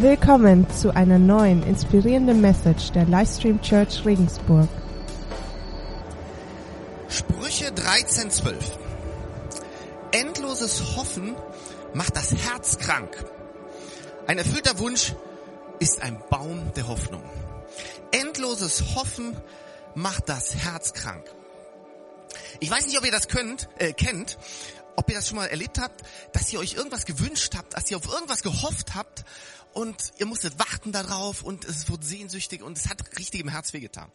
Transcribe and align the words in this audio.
Willkommen 0.00 0.66
zu 0.70 0.96
einer 0.96 1.18
neuen 1.18 1.62
inspirierenden 1.62 2.40
Message 2.40 2.90
der 2.92 3.04
Livestream 3.04 3.60
Church 3.60 4.06
Regensburg. 4.06 4.66
Sprüche 7.10 7.66
13,12. 7.66 8.54
Endloses 10.12 10.96
Hoffen 10.96 11.36
macht 11.92 12.16
das 12.16 12.32
Herz 12.32 12.78
krank. 12.78 13.10
Ein 14.26 14.38
erfüllter 14.38 14.78
Wunsch 14.78 15.12
ist 15.80 16.00
ein 16.00 16.18
Baum 16.30 16.72
der 16.74 16.88
Hoffnung. 16.88 17.22
Endloses 18.10 18.94
Hoffen 18.94 19.36
macht 19.94 20.30
das 20.30 20.54
Herz 20.54 20.94
krank. 20.94 21.26
Ich 22.58 22.70
weiß 22.70 22.86
nicht, 22.86 22.96
ob 22.96 23.04
ihr 23.04 23.12
das 23.12 23.28
könnt, 23.28 23.68
äh, 23.76 23.92
kennt, 23.92 24.38
ob 24.96 25.10
ihr 25.10 25.16
das 25.16 25.28
schon 25.28 25.36
mal 25.36 25.46
erlebt 25.46 25.78
habt, 25.78 26.02
dass 26.32 26.50
ihr 26.52 26.58
euch 26.58 26.74
irgendwas 26.74 27.04
gewünscht 27.04 27.54
habt, 27.54 27.74
dass 27.74 27.90
ihr 27.90 27.98
auf 27.98 28.06
irgendwas 28.06 28.42
gehofft 28.42 28.94
habt 28.94 29.24
und 29.74 30.12
ihr 30.18 30.26
musstet 30.26 30.58
warten 30.58 30.92
darauf 30.92 31.42
und 31.42 31.64
es 31.64 31.88
wurde 31.88 32.04
sehnsüchtig 32.04 32.62
und 32.62 32.76
es 32.76 32.88
hat 32.88 33.18
richtig 33.18 33.40
im 33.40 33.48
Herz 33.48 33.72
wehgetan. 33.72 34.10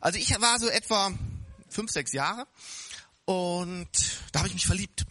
Also 0.00 0.18
ich 0.18 0.30
war 0.40 0.58
so 0.58 0.68
etwa 0.68 1.12
fünf, 1.68 1.90
sechs 1.90 2.12
Jahre 2.12 2.46
und 3.24 3.88
da 4.32 4.40
habe 4.40 4.48
ich 4.48 4.54
mich 4.54 4.66
verliebt. 4.66 5.04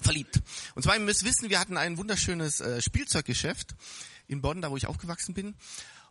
Verliebt. 0.00 0.40
Und 0.74 0.82
zwar, 0.82 0.94
ihr 0.94 1.00
müsst 1.00 1.24
wissen, 1.24 1.50
wir 1.50 1.58
hatten 1.58 1.76
ein 1.76 1.96
wunderschönes 1.98 2.60
äh, 2.60 2.82
Spielzeuggeschäft 2.82 3.74
in 4.26 4.40
Bonn, 4.40 4.60
da 4.60 4.70
wo 4.70 4.76
ich 4.76 4.86
aufgewachsen 4.86 5.34
bin. 5.34 5.54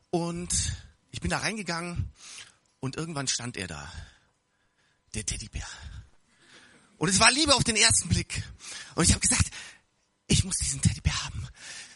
Und 0.10 0.74
ich 1.12 1.22
bin 1.22 1.30
da 1.30 1.38
reingegangen 1.38 2.12
und 2.80 2.98
irgendwann 2.98 3.28
stand 3.28 3.58
er 3.58 3.68
da. 3.68 3.92
Der 5.14 5.26
Teddybär. 5.26 5.68
Und 6.98 7.10
es 7.10 7.20
war 7.20 7.32
Liebe 7.32 7.54
auf 7.54 7.64
den 7.64 7.76
ersten 7.76 8.10
Blick. 8.10 8.44
Und 8.96 9.04
ich 9.04 9.12
habe 9.12 9.20
gesagt, 9.20 9.52
ich 10.28 10.44
muss 10.44 10.58
diesen 10.58 10.82
Teddybär. 10.82 11.14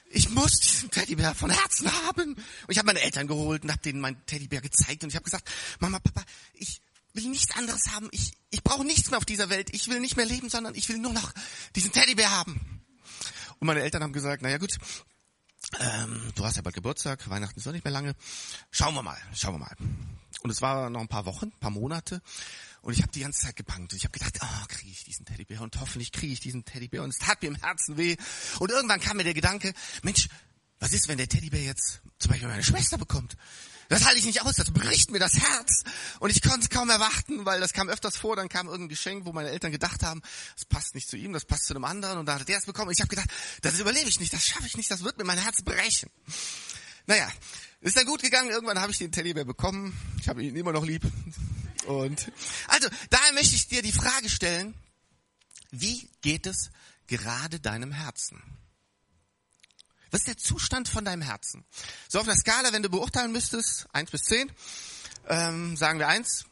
Ich 0.09 0.29
muss 0.29 0.51
diesen 0.59 0.89
Teddybär 0.89 1.35
von 1.35 1.49
Herzen 1.49 1.91
haben. 1.91 2.33
Und 2.33 2.45
ich 2.69 2.77
habe 2.77 2.87
meine 2.87 3.01
Eltern 3.01 3.27
geholt 3.27 3.63
und 3.63 3.71
habe 3.71 3.81
denen 3.81 3.99
meinen 3.99 4.25
Teddybär 4.25 4.61
gezeigt. 4.61 5.03
Und 5.03 5.09
ich 5.09 5.15
habe 5.15 5.25
gesagt, 5.25 5.49
Mama, 5.79 5.99
Papa, 5.99 6.23
ich 6.53 6.81
will 7.13 7.27
nichts 7.29 7.55
anderes 7.55 7.87
haben. 7.91 8.07
Ich, 8.11 8.31
ich 8.49 8.63
brauche 8.63 8.85
nichts 8.85 9.09
mehr 9.09 9.17
auf 9.17 9.25
dieser 9.25 9.49
Welt. 9.49 9.69
Ich 9.73 9.87
will 9.89 9.99
nicht 9.99 10.17
mehr 10.17 10.25
leben, 10.25 10.49
sondern 10.49 10.75
ich 10.75 10.87
will 10.89 10.97
nur 10.97 11.13
noch 11.13 11.33
diesen 11.75 11.91
Teddybär 11.91 12.31
haben. 12.31 12.81
Und 13.59 13.67
meine 13.67 13.81
Eltern 13.81 14.03
haben 14.03 14.13
gesagt, 14.13 14.41
naja 14.41 14.57
gut, 14.57 14.77
ähm, 15.79 16.31
du 16.35 16.45
hast 16.45 16.55
ja 16.55 16.61
bald 16.61 16.75
Geburtstag, 16.75 17.29
Weihnachten 17.29 17.59
ist 17.59 17.65
noch 17.65 17.73
nicht 17.73 17.83
mehr 17.83 17.91
lange. 17.91 18.15
Schauen 18.71 18.93
wir 18.93 19.03
mal, 19.03 19.17
schauen 19.33 19.55
wir 19.55 19.59
mal. 19.59 19.75
Und 20.43 20.51
es 20.51 20.61
war 20.61 20.89
noch 20.89 21.01
ein 21.01 21.07
paar 21.07 21.25
Wochen, 21.25 21.47
ein 21.47 21.59
paar 21.59 21.71
Monate. 21.71 22.21
Und 22.87 22.93
ich 22.93 23.01
habe 23.01 23.11
die 23.11 23.19
ganze 23.19 23.41
Zeit 23.41 23.57
gebangt. 23.57 23.91
Und 23.91 23.97
ich 23.97 24.05
habe 24.05 24.17
gedacht, 24.17 24.39
oh, 24.41 24.65
kriege 24.69 24.89
ich 24.89 25.03
diesen 25.03 25.25
Teddybär 25.25 25.59
und 25.59 25.77
hoffentlich 25.77 26.13
kriege 26.13 26.31
ich 26.31 26.39
diesen 26.39 26.63
Teddybär. 26.63 27.03
Und 27.03 27.09
es 27.09 27.17
tat 27.17 27.41
mir 27.41 27.49
im 27.49 27.55
Herzen 27.55 27.97
weh. 27.97 28.15
Und 28.59 28.71
irgendwann 28.71 29.01
kam 29.01 29.17
mir 29.17 29.25
der 29.25 29.33
Gedanke, 29.33 29.73
Mensch, 30.03 30.29
was 30.79 30.93
ist, 30.93 31.09
wenn 31.09 31.17
der 31.17 31.27
Teddybär 31.27 31.61
jetzt 31.61 31.99
zum 32.17 32.31
Beispiel 32.31 32.47
meine 32.47 32.63
Schwester 32.63 32.97
bekommt? 32.97 33.35
Das 33.89 34.05
halte 34.05 34.19
ich 34.19 34.25
nicht 34.25 34.41
aus, 34.41 34.55
das 34.55 34.71
bricht 34.71 35.11
mir 35.11 35.19
das 35.19 35.33
Herz. 35.33 35.83
Und 36.21 36.29
ich 36.29 36.41
konnte 36.41 36.61
es 36.61 36.69
kaum 36.69 36.89
erwarten, 36.89 37.45
weil 37.45 37.59
das 37.59 37.73
kam 37.73 37.89
öfters 37.89 38.15
vor, 38.15 38.37
dann 38.37 38.47
kam 38.47 38.67
irgendein 38.67 38.87
Geschenk, 38.87 39.25
wo 39.25 39.33
meine 39.33 39.49
Eltern 39.49 39.73
gedacht 39.73 40.01
haben, 40.03 40.21
das 40.55 40.63
passt 40.63 40.95
nicht 40.95 41.09
zu 41.09 41.17
ihm, 41.17 41.33
das 41.33 41.43
passt 41.43 41.65
zu 41.65 41.73
einem 41.73 41.83
anderen. 41.83 42.19
Und 42.19 42.25
da 42.27 42.39
hat 42.39 42.49
er 42.49 42.57
es 42.57 42.65
bekommen. 42.65 42.87
Und 42.87 42.93
ich 42.93 43.01
habe 43.01 43.09
gedacht, 43.09 43.29
das 43.63 43.77
überlebe 43.81 44.07
ich 44.07 44.21
nicht, 44.21 44.31
das 44.31 44.45
schaffe 44.45 44.65
ich 44.65 44.77
nicht, 44.77 44.89
das 44.89 45.03
wird 45.03 45.17
mir 45.17 45.25
mein 45.25 45.39
Herz 45.39 45.61
brechen. 45.61 46.09
Naja, 47.05 47.29
ist 47.81 47.97
dann 47.97 48.05
gut 48.05 48.21
gegangen. 48.21 48.49
Irgendwann 48.49 48.79
habe 48.79 48.93
ich 48.93 48.97
den 48.97 49.11
Teddybär 49.11 49.43
bekommen. 49.43 49.99
Ich 50.21 50.29
habe 50.29 50.41
ihn 50.41 50.55
immer 50.55 50.71
noch 50.71 50.85
lieb. 50.85 51.03
Und 51.87 52.31
also, 52.67 52.89
daher 53.09 53.33
möchte 53.33 53.55
ich 53.55 53.67
dir 53.67 53.81
die 53.81 53.93
Frage 53.93 54.29
stellen, 54.29 54.75
wie 55.71 56.09
geht 56.21 56.45
es 56.45 56.69
gerade 57.07 57.59
deinem 57.59 57.91
Herzen? 57.91 58.41
Was 60.11 60.21
ist 60.21 60.27
der 60.27 60.37
Zustand 60.37 60.89
von 60.89 61.05
deinem 61.05 61.21
Herzen? 61.21 61.65
So 62.09 62.19
auf 62.19 62.27
einer 62.27 62.37
Skala, 62.37 62.73
wenn 62.73 62.83
du 62.83 62.89
beurteilen 62.89 63.31
müsstest, 63.31 63.87
eins 63.93 64.11
bis 64.11 64.23
zehn, 64.23 64.51
ähm, 65.27 65.77
sagen 65.77 65.99
wir 65.99 66.07
eins, 66.07 66.45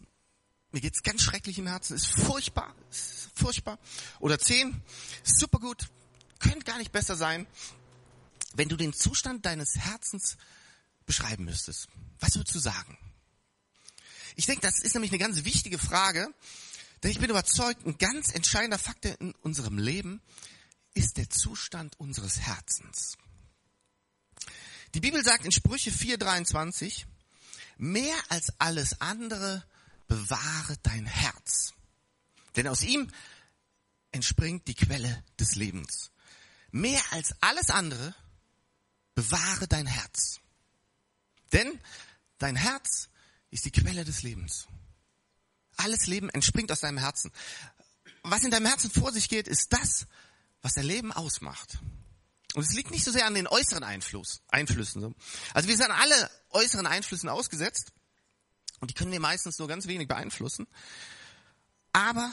mir 0.72 0.82
geht's 0.82 1.04
ganz 1.04 1.22
schrecklich 1.22 1.58
im 1.58 1.68
Herzen, 1.68 1.96
ist 1.96 2.08
furchtbar, 2.08 2.74
ist 2.90 3.30
furchtbar. 3.36 3.78
Oder 4.20 4.40
zehn, 4.40 4.82
super 5.24 5.60
gut, 5.60 5.88
könnte 6.40 6.66
gar 6.66 6.78
nicht 6.78 6.92
besser 6.92 7.16
sein. 7.16 7.46
Wenn 8.54 8.70
du 8.70 8.78
den 8.78 8.94
Zustand 8.94 9.46
deines 9.46 9.76
Herzens 9.76 10.38
beschreiben 11.06 11.44
müsstest, 11.44 11.88
was 12.20 12.36
würdest 12.36 12.56
du 12.56 12.60
sagen? 12.60 12.98
Ich 14.36 14.46
denke, 14.46 14.62
das 14.62 14.80
ist 14.82 14.94
nämlich 14.94 15.12
eine 15.12 15.20
ganz 15.20 15.46
wichtige 15.46 15.78
Frage, 15.78 16.34
denn 17.04 17.12
ich 17.12 17.20
bin 17.20 17.30
überzeugt, 17.30 17.86
ein 17.86 17.98
ganz 17.98 18.34
entscheidender 18.34 18.78
Faktor 18.78 19.16
in 19.20 19.34
unserem 19.42 19.78
Leben 19.78 20.22
ist 20.94 21.18
der 21.18 21.30
Zustand 21.30 22.00
unseres 22.00 22.40
Herzens. 22.40 23.18
Die 24.94 25.00
Bibel 25.00 25.24
sagt 25.24 25.46
in 25.46 25.52
Sprüche 25.52 25.92
4:23, 25.92 27.06
mehr 27.78 28.16
als 28.30 28.54
alles 28.60 29.02
andere 29.02 29.66
bewahre 30.08 30.78
dein 30.84 31.06
Herz, 31.06 31.74
denn 32.56 32.68
aus 32.68 32.84
ihm 32.84 33.10
entspringt 34.12 34.68
die 34.68 34.76
Quelle 34.76 35.24
des 35.40 35.56
Lebens. 35.56 36.12
Mehr 36.72 37.02
als 37.12 37.36
alles 37.42 37.70
andere 37.70 38.16
bewahre 39.14 39.68
dein 39.68 39.88
Herz. 39.88 40.40
Denn 41.52 41.80
dein 42.38 42.56
Herz 42.56 43.10
ist 43.56 43.66
die 43.66 43.72
Quelle 43.72 44.04
des 44.04 44.22
Lebens. 44.22 44.68
Alles 45.78 46.08
Leben 46.08 46.30
entspringt 46.30 46.72
aus 46.72 46.82
deinem 46.82 46.98
Herzen. 46.98 47.32
Was 48.24 48.44
in 48.44 48.52
deinem 48.52 48.66
Herzen 48.66 48.92
vor 48.92 49.12
sich 49.14 49.30
geht, 49.30 49.48
ist 49.48 49.72
das, 49.72 50.08
was 50.62 50.74
dein 50.74 50.86
Leben 50.86 51.14
ausmacht. 51.14 51.80
Und 52.54 52.64
es 52.64 52.74
liegt 52.74 52.92
nicht 52.92 53.06
so 53.06 53.12
sehr 53.12 53.26
an 53.26 53.34
den 53.34 53.48
äußeren 53.48 53.84
Einfluss, 53.84 54.42
Einflüssen. 54.50 55.16
Also 55.54 55.70
wir 55.70 55.78
sind 55.78 55.92
alle 55.92 56.30
äußeren 56.50 56.86
Einflüssen 56.86 57.30
ausgesetzt 57.30 57.92
und 58.80 58.92
die 58.92 58.94
können 58.94 59.12
wir 59.12 59.20
meistens 59.20 59.58
nur 59.58 59.68
ganz 59.68 59.88
wenig 59.88 60.08
beeinflussen. 60.08 60.68
Aber 61.94 62.32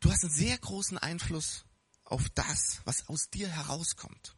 du 0.00 0.10
hast 0.10 0.24
einen 0.24 0.34
sehr 0.34 0.58
großen 0.58 0.98
Einfluss 0.98 1.64
auf 2.04 2.28
das, 2.34 2.80
was 2.84 3.08
aus 3.08 3.30
dir 3.30 3.48
herauskommt. 3.48 4.34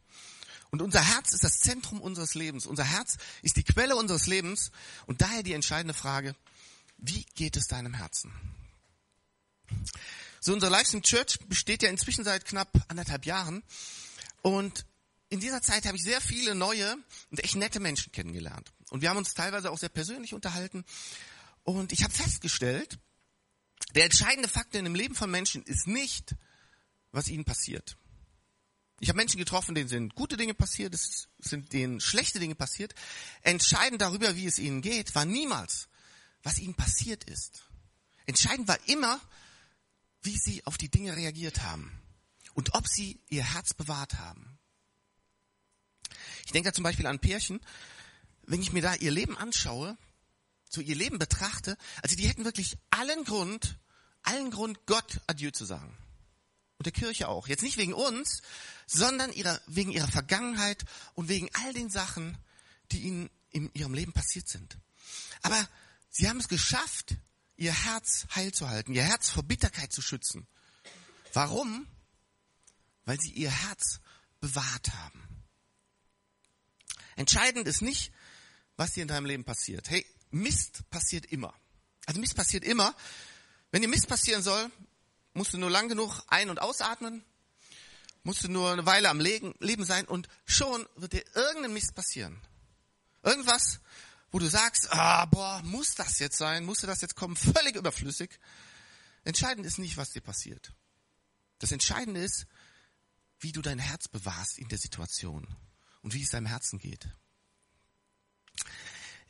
Und 0.71 0.81
unser 0.81 1.01
Herz 1.01 1.33
ist 1.33 1.43
das 1.43 1.59
Zentrum 1.59 2.01
unseres 2.01 2.33
Lebens. 2.33 2.65
Unser 2.65 2.85
Herz 2.85 3.17
ist 3.41 3.57
die 3.57 3.63
Quelle 3.63 3.95
unseres 3.97 4.25
Lebens. 4.25 4.71
Und 5.05 5.21
daher 5.21 5.43
die 5.43 5.53
entscheidende 5.53 5.93
Frage, 5.93 6.35
wie 6.97 7.25
geht 7.35 7.57
es 7.57 7.67
deinem 7.67 7.93
Herzen? 7.93 8.31
So, 10.39 10.53
unsere 10.53 10.71
Livestream 10.71 11.03
Church 11.03 11.39
besteht 11.47 11.83
ja 11.83 11.89
inzwischen 11.89 12.23
seit 12.23 12.45
knapp 12.45 12.69
anderthalb 12.87 13.25
Jahren. 13.25 13.63
Und 14.41 14.85
in 15.29 15.39
dieser 15.39 15.61
Zeit 15.61 15.85
habe 15.85 15.97
ich 15.97 16.03
sehr 16.03 16.21
viele 16.21 16.55
neue 16.55 16.97
und 17.29 17.43
echt 17.43 17.55
nette 17.55 17.79
Menschen 17.79 18.11
kennengelernt. 18.11 18.71
Und 18.89 19.01
wir 19.01 19.09
haben 19.09 19.17
uns 19.17 19.33
teilweise 19.33 19.71
auch 19.71 19.77
sehr 19.77 19.89
persönlich 19.89 20.33
unterhalten. 20.33 20.85
Und 21.63 21.91
ich 21.91 22.03
habe 22.03 22.13
festgestellt, 22.13 22.97
der 23.93 24.05
entscheidende 24.05 24.49
Faktor 24.49 24.79
in 24.79 24.85
dem 24.85 24.95
Leben 24.95 25.15
von 25.15 25.29
Menschen 25.29 25.63
ist 25.63 25.87
nicht, 25.87 26.35
was 27.11 27.27
ihnen 27.27 27.45
passiert. 27.45 27.97
Ich 29.01 29.09
habe 29.09 29.17
Menschen 29.17 29.39
getroffen, 29.39 29.73
denen 29.73 29.89
sind 29.89 30.13
gute 30.13 30.37
Dinge 30.37 30.53
passiert, 30.53 30.93
es 30.93 31.27
sind 31.39 31.73
denen 31.73 31.99
schlechte 31.99 32.39
Dinge 32.39 32.53
passiert. 32.53 32.93
Entscheidend 33.41 33.99
darüber, 33.99 34.35
wie 34.35 34.45
es 34.45 34.59
ihnen 34.59 34.83
geht, 34.83 35.15
war 35.15 35.25
niemals, 35.25 35.89
was 36.43 36.59
ihnen 36.59 36.75
passiert 36.75 37.23
ist. 37.23 37.63
Entscheidend 38.27 38.67
war 38.67 38.77
immer, 38.87 39.19
wie 40.21 40.37
sie 40.37 40.63
auf 40.67 40.77
die 40.77 40.89
Dinge 40.89 41.15
reagiert 41.15 41.63
haben 41.63 41.91
und 42.53 42.75
ob 42.75 42.87
sie 42.87 43.19
ihr 43.27 43.43
Herz 43.43 43.73
bewahrt 43.73 44.19
haben. 44.19 44.59
Ich 46.45 46.51
denke 46.51 46.69
da 46.69 46.73
zum 46.73 46.83
Beispiel 46.83 47.07
an 47.07 47.17
Pärchen, 47.17 47.59
wenn 48.43 48.61
ich 48.61 48.71
mir 48.71 48.83
da 48.83 48.93
ihr 48.93 49.11
Leben 49.11 49.35
anschaue, 49.35 49.97
so 50.69 50.79
ihr 50.79 50.95
Leben 50.95 51.17
betrachte, 51.17 51.75
also 52.03 52.15
die 52.15 52.27
hätten 52.27 52.45
wirklich 52.45 52.77
allen 52.91 53.23
Grund, 53.23 53.79
allen 54.21 54.51
Grund, 54.51 54.85
Gott 54.85 55.21
Adieu 55.25 55.49
zu 55.49 55.65
sagen. 55.65 55.97
Und 56.81 56.85
der 56.85 56.93
Kirche 56.93 57.27
auch. 57.27 57.47
Jetzt 57.47 57.61
nicht 57.61 57.77
wegen 57.77 57.93
uns, 57.93 58.41
sondern 58.87 59.31
ihrer, 59.31 59.61
wegen 59.67 59.91
ihrer 59.91 60.07
Vergangenheit 60.07 60.83
und 61.13 61.29
wegen 61.29 61.47
all 61.53 61.73
den 61.73 61.91
Sachen, 61.91 62.35
die 62.91 63.01
ihnen 63.01 63.29
in 63.51 63.71
ihrem 63.75 63.93
Leben 63.93 64.13
passiert 64.13 64.49
sind. 64.49 64.79
Aber 65.43 65.69
sie 66.09 66.27
haben 66.27 66.39
es 66.39 66.47
geschafft, 66.47 67.17
ihr 67.55 67.71
Herz 67.71 68.25
heil 68.33 68.51
zu 68.51 68.67
halten, 68.67 68.95
ihr 68.95 69.03
Herz 69.03 69.29
vor 69.29 69.43
Bitterkeit 69.43 69.93
zu 69.93 70.01
schützen. 70.01 70.47
Warum? 71.33 71.85
Weil 73.05 73.19
sie 73.19 73.33
ihr 73.33 73.51
Herz 73.51 73.99
bewahrt 74.39 74.91
haben. 74.91 75.21
Entscheidend 77.15 77.67
ist 77.67 77.83
nicht, 77.83 78.11
was 78.75 78.93
dir 78.93 79.03
in 79.03 79.07
deinem 79.07 79.27
Leben 79.27 79.43
passiert. 79.43 79.87
Hey, 79.87 80.03
Mist 80.31 80.89
passiert 80.89 81.27
immer. 81.27 81.53
Also 82.07 82.19
Mist 82.19 82.35
passiert 82.35 82.63
immer. 82.63 82.95
Wenn 83.69 83.83
dir 83.83 83.87
Mist 83.87 84.07
passieren 84.07 84.41
soll, 84.41 84.71
musst 85.33 85.53
du 85.53 85.57
nur 85.57 85.69
lang 85.69 85.89
genug 85.89 86.23
ein- 86.27 86.49
und 86.49 86.61
ausatmen, 86.61 87.23
musst 88.23 88.43
du 88.43 88.49
nur 88.49 88.71
eine 88.71 88.85
Weile 88.85 89.09
am 89.09 89.19
Leben 89.19 89.85
sein 89.85 90.05
und 90.05 90.27
schon 90.45 90.87
wird 90.95 91.13
dir 91.13 91.23
irgendein 91.35 91.73
Mist 91.73 91.95
passieren. 91.95 92.39
Irgendwas, 93.23 93.79
wo 94.31 94.39
du 94.39 94.47
sagst, 94.47 94.91
ah, 94.91 95.25
boah, 95.25 95.61
muss 95.63 95.95
das 95.95 96.19
jetzt 96.19 96.37
sein? 96.37 96.65
Musste 96.65 96.87
das 96.87 97.01
jetzt 97.01 97.15
kommen? 97.15 97.35
Völlig 97.35 97.75
überflüssig. 97.75 98.39
Entscheidend 99.23 99.65
ist 99.65 99.77
nicht, 99.77 99.97
was 99.97 100.11
dir 100.11 100.21
passiert. 100.21 100.73
Das 101.59 101.71
Entscheidende 101.71 102.23
ist, 102.23 102.45
wie 103.39 103.51
du 103.51 103.61
dein 103.61 103.79
Herz 103.79 104.07
bewahrst 104.07 104.57
in 104.57 104.67
der 104.67 104.77
Situation. 104.77 105.47
und 106.01 106.13
wie 106.13 106.23
es 106.23 106.29
deinem 106.29 106.47
Herzen 106.47 106.79
geht. 106.79 107.07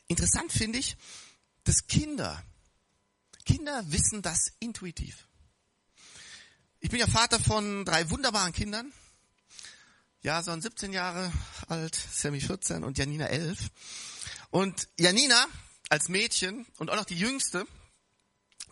Interessant 0.07 0.51
finde 0.51 0.80
ich, 0.80 0.98
dass 1.63 1.88
Kinder, 1.88 2.44
Kinder 3.45 3.83
wissen 3.92 4.21
das 4.21 4.51
intuitiv. 4.59 5.27
Ich 6.83 6.89
bin 6.89 7.00
ja 7.00 7.06
Vater 7.06 7.39
von 7.39 7.86
drei 7.86 8.10
wunderbaren 8.10 8.54
Kindern. 8.54 8.92
Jason 10.24 10.63
17 10.63 10.92
Jahre 10.92 11.31
alt, 11.68 11.95
Sammy 11.95 12.42
14 12.42 12.83
und 12.83 12.98
Janina 12.98 13.28
11. 13.28 13.69
Und 14.50 14.88
Janina 15.00 15.45
als 15.89 16.10
Mädchen 16.10 16.66
und 16.80 16.89
auch 16.89 16.95
noch 16.95 17.06
die 17.06 17.19
Jüngste 17.19 17.68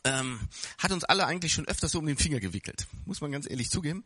ähm, 0.04 0.40
hat 0.80 0.92
uns 0.92 1.04
alle 1.04 1.28
eigentlich 1.28 1.54
schon 1.54 1.68
öfters 1.68 1.92
so 1.92 2.00
um 2.00 2.08
den 2.08 2.18
Finger 2.18 2.40
gewickelt. 2.40 2.88
Muss 3.06 3.22
man 3.22 3.32
ganz 3.32 3.48
ehrlich 3.48 3.70
zugeben. 3.70 4.04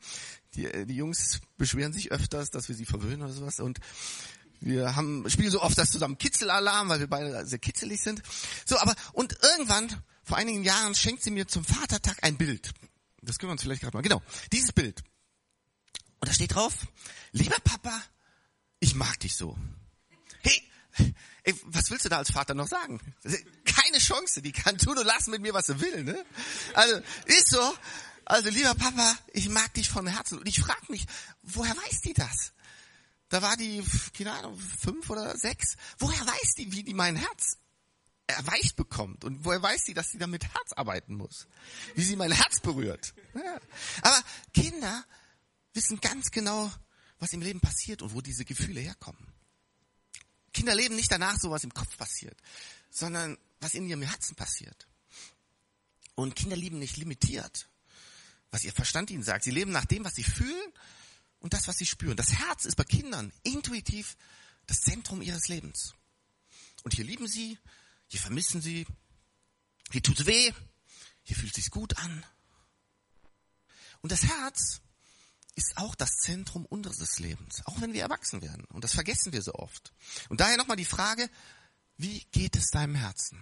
Die, 0.56 0.66
äh, 0.66 0.86
die 0.86 0.98
Jungs 0.98 1.40
beschweren 1.58 1.94
sich 1.94 2.12
öfters, 2.12 2.52
dass 2.52 2.68
wir 2.68 2.76
sie 2.76 2.86
verwöhnen 2.86 3.22
oder 3.22 3.32
sowas. 3.32 3.62
Und 3.62 3.80
wir 4.60 4.98
haben 4.98 5.30
spielen 5.30 5.50
so 5.50 5.62
oft 5.62 5.78
das 5.78 5.92
zusammen 5.92 6.18
Kitzelalarm, 6.18 6.90
weil 6.90 7.00
wir 7.00 7.08
beide 7.08 7.46
sehr 7.46 7.60
kitzelig 7.60 8.02
sind. 8.02 8.22
So, 8.66 8.78
aber 8.80 8.96
und 9.14 9.38
irgendwann 9.56 9.88
vor 10.24 10.36
einigen 10.36 10.66
Jahren 10.66 10.94
schenkt 10.94 11.24
sie 11.24 11.32
mir 11.32 11.48
zum 11.48 11.64
Vatertag 11.64 12.18
ein 12.22 12.38
Bild. 12.38 12.74
Das 13.26 13.40
können 13.40 13.50
wir 13.50 13.54
uns 13.54 13.64
vielleicht 13.64 13.82
gerade 13.82 13.96
mal. 13.96 14.02
Genau, 14.02 14.22
dieses 14.52 14.72
Bild. 14.72 15.04
Und 16.20 16.30
da 16.30 16.34
steht 16.34 16.56
drauf, 16.56 16.74
lieber 17.32 17.58
Papa, 17.64 18.02
ich 18.80 18.96
mag 18.96 19.20
dich 19.20 19.36
so. 19.36 19.58
Hey, 20.42 20.62
ey, 21.44 21.56
was 21.66 21.90
willst 21.92 22.06
du 22.06 22.10
da 22.10 22.18
als 22.18 22.32
Vater 22.32 22.54
noch 22.54 22.68
sagen? 22.68 23.00
Keine 23.66 23.98
Chance, 23.98 24.42
die 24.42 24.52
kann 24.52 24.78
tun 24.78 24.98
und 24.98 25.06
lassen 25.06 25.32
mit 25.32 25.42
mir, 25.42 25.54
was 25.54 25.68
sie 25.68 25.80
will. 25.80 26.04
Ne? 26.04 26.26
Also 26.74 27.02
ist 27.26 27.50
so. 27.50 27.78
Also 28.26 28.50
lieber 28.50 28.74
Papa, 28.76 29.18
ich 29.34 29.50
mag 29.50 29.74
dich 29.74 29.90
von 29.90 30.08
Herzen. 30.08 30.40
Und 30.40 30.48
ich 30.48 30.60
frage 30.62 30.86
mich, 30.90 31.06
woher 31.42 31.76
weiß 31.76 32.02
die 32.02 32.14
das? 32.14 32.54
Da 33.28 33.42
war 33.42 33.58
die, 33.58 33.84
keine 34.18 34.32
Ahnung, 34.32 34.58
fünf 34.58 35.10
oder 35.10 35.38
sechs. 35.38 35.76
Woher 35.98 36.26
weiß 36.26 36.54
die, 36.58 36.72
wie 36.72 36.84
die 36.84 36.94
mein 36.94 37.16
Herz 37.16 37.58
erweicht 38.28 38.76
bekommt? 38.76 39.24
Und 39.24 39.44
woher 39.46 39.62
weiß 39.62 39.86
sie, 39.86 39.94
dass 39.94 40.10
sie 40.10 40.18
da 40.18 40.28
mit 40.28 40.44
Herz 40.44 40.74
arbeiten 40.74 41.16
muss? 41.16 41.48
Wie 41.96 42.04
sie 42.04 42.16
mein 42.16 42.32
Herz 42.32 42.60
berührt? 42.60 43.14
Ja. 43.34 43.60
Aber 44.02 44.24
Kinder 44.54 45.06
wissen 45.74 46.00
ganz 46.00 46.32
genau, 46.32 46.72
was 47.20 47.34
im 47.34 47.42
Leben 47.42 47.60
passiert 47.60 48.02
und 48.02 48.14
wo 48.14 48.22
diese 48.22 48.46
Gefühle 48.46 48.80
herkommen. 48.80 49.34
Kinder 50.54 50.76
leben 50.76 50.96
nicht 50.96 51.12
danach, 51.12 51.40
so 51.40 51.50
was 51.52 51.64
im 51.64 51.74
Kopf 51.74 51.98
passiert, 51.98 52.38
sondern 52.90 53.38
was 53.60 53.74
in 53.74 53.88
ihrem 53.88 54.04
Herzen 54.04 54.36
passiert. 54.36 54.88
Und 56.16 56.36
Kinder 56.36 56.56
lieben 56.56 56.80
nicht 56.80 56.98
limitiert, 56.98 57.68
was 58.52 58.64
ihr 58.64 58.72
Verstand 58.72 59.10
ihnen 59.10 59.24
sagt. 59.24 59.44
Sie 59.46 59.52
leben 59.52 59.72
nach 59.72 59.86
dem, 59.86 60.06
was 60.06 60.14
sie 60.14 60.24
fühlen 60.24 60.72
und 61.40 61.54
das, 61.54 61.68
was 61.68 61.78
sie 61.78 61.88
spüren. 61.88 62.16
Das 62.16 62.34
Herz 62.34 62.66
ist 62.66 62.76
bei 62.76 62.84
Kindern 62.84 63.34
intuitiv 63.44 64.16
das 64.68 64.82
Zentrum 64.82 65.22
ihres 65.22 65.48
Lebens. 65.48 65.96
Und 66.84 66.94
hier 66.94 67.06
lieben 67.06 67.28
sie, 67.28 67.58
hier 68.14 68.22
vermissen 68.22 68.62
sie, 68.62 68.86
hier 69.90 70.04
tut 70.04 70.20
es 70.20 70.28
weh, 70.28 70.54
hier 71.24 71.36
fühlt 71.36 71.56
sich 71.56 71.72
gut 71.72 71.98
an. 71.98 72.24
Und 74.02 74.12
das 74.12 74.22
Herz 74.22 74.82
ist 75.56 75.78
auch 75.78 75.96
das 75.96 76.18
Zentrum 76.18 76.68
unseres 76.68 77.18
Lebens, 77.18 77.66
auch 77.66 77.82
wenn 77.82 77.94
wir 77.94 78.04
erwachsen 78.04 78.44
werden. 78.44 78.66
Und 78.66 78.84
das 78.84 78.94
vergessen 78.94 79.34
wir 79.34 79.42
so 79.42 79.56
oft. 79.56 79.94
Und 80.30 80.42
daher 80.42 80.58
nochmal 80.58 80.78
die 80.78 80.86
Frage, 80.86 81.28
wie 81.98 82.24
geht 82.26 82.56
es 82.56 82.70
deinem 82.70 82.94
Herzen? 82.94 83.42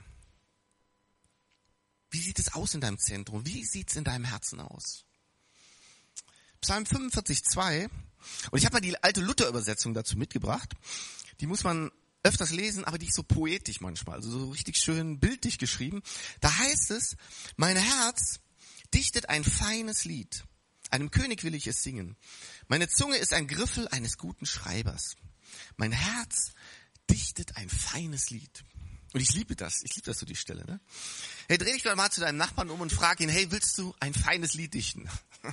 Wie 2.10 2.22
sieht 2.22 2.40
es 2.40 2.54
aus 2.54 2.74
in 2.74 2.80
deinem 2.80 2.98
Zentrum? 2.98 3.46
Wie 3.46 3.66
sieht 3.66 3.90
es 3.90 3.98
in 3.98 4.06
deinem 4.06 4.24
Herzen 4.24 4.62
aus? 4.62 5.04
Psalm 6.62 6.86
45, 6.86 7.44
2. 7.44 7.90
Und 8.52 8.58
ich 8.58 8.64
habe 8.64 8.76
mal 8.76 8.80
die 8.80 9.04
alte 9.04 9.20
Luther-Übersetzung 9.20 9.94
dazu 9.94 10.18
mitgebracht. 10.18 10.74
Die 11.42 11.48
muss 11.48 11.66
man 11.66 11.92
öfters 12.24 12.52
lesen, 12.52 12.86
aber 12.86 12.98
die 12.98 13.08
ist 13.08 13.16
so 13.16 13.24
poetisch 13.24 13.82
manchmal, 13.82 14.16
also 14.16 14.30
so 14.30 14.50
richtig 14.52 14.78
schön 14.78 15.20
bildlich 15.20 15.58
geschrieben. 15.58 16.02
Da 16.40 16.56
heißt 16.58 16.92
es, 16.92 17.16
mein 17.56 17.78
Herz 17.78 18.40
dichtet 18.94 19.30
ein 19.30 19.44
feines 19.44 20.06
Lied. 20.06 20.44
Einem 20.90 21.10
König 21.10 21.44
will 21.44 21.56
ich 21.56 21.68
es 21.68 21.84
singen. 21.84 22.18
Meine 22.68 22.90
Zunge 22.90 23.18
ist 23.18 23.34
ein 23.34 23.48
Griffel 23.48 23.88
eines 23.88 24.18
guten 24.18 24.46
Schreibers. 24.46 25.16
Mein 25.78 25.92
Herz 25.92 26.52
dichtet 27.10 27.58
ein 27.58 27.70
feines 27.70 28.30
Lied. 28.30 28.64
Und 29.14 29.22
ich 29.22 29.34
liebe 29.34 29.56
das. 29.56 29.82
Ich 29.84 29.96
liebe 29.96 30.06
das 30.06 30.20
so 30.20 30.26
die 30.26 30.36
Stelle. 30.36 30.66
Ne? 30.66 30.80
Hey, 31.48 31.58
dreh 31.58 31.74
dich 31.74 31.84
doch 31.84 31.96
mal 31.96 32.12
zu 32.12 32.22
deinem 32.22 32.38
Nachbarn 32.38 32.70
um 32.70 32.82
und 32.82 32.92
frag 32.92 33.20
ihn, 33.20 33.30
hey, 33.30 33.52
willst 33.52 33.78
du 33.78 33.96
ein 34.00 34.14
feines 34.14 34.54
Lied 34.54 34.74
dichten? 34.74 35.10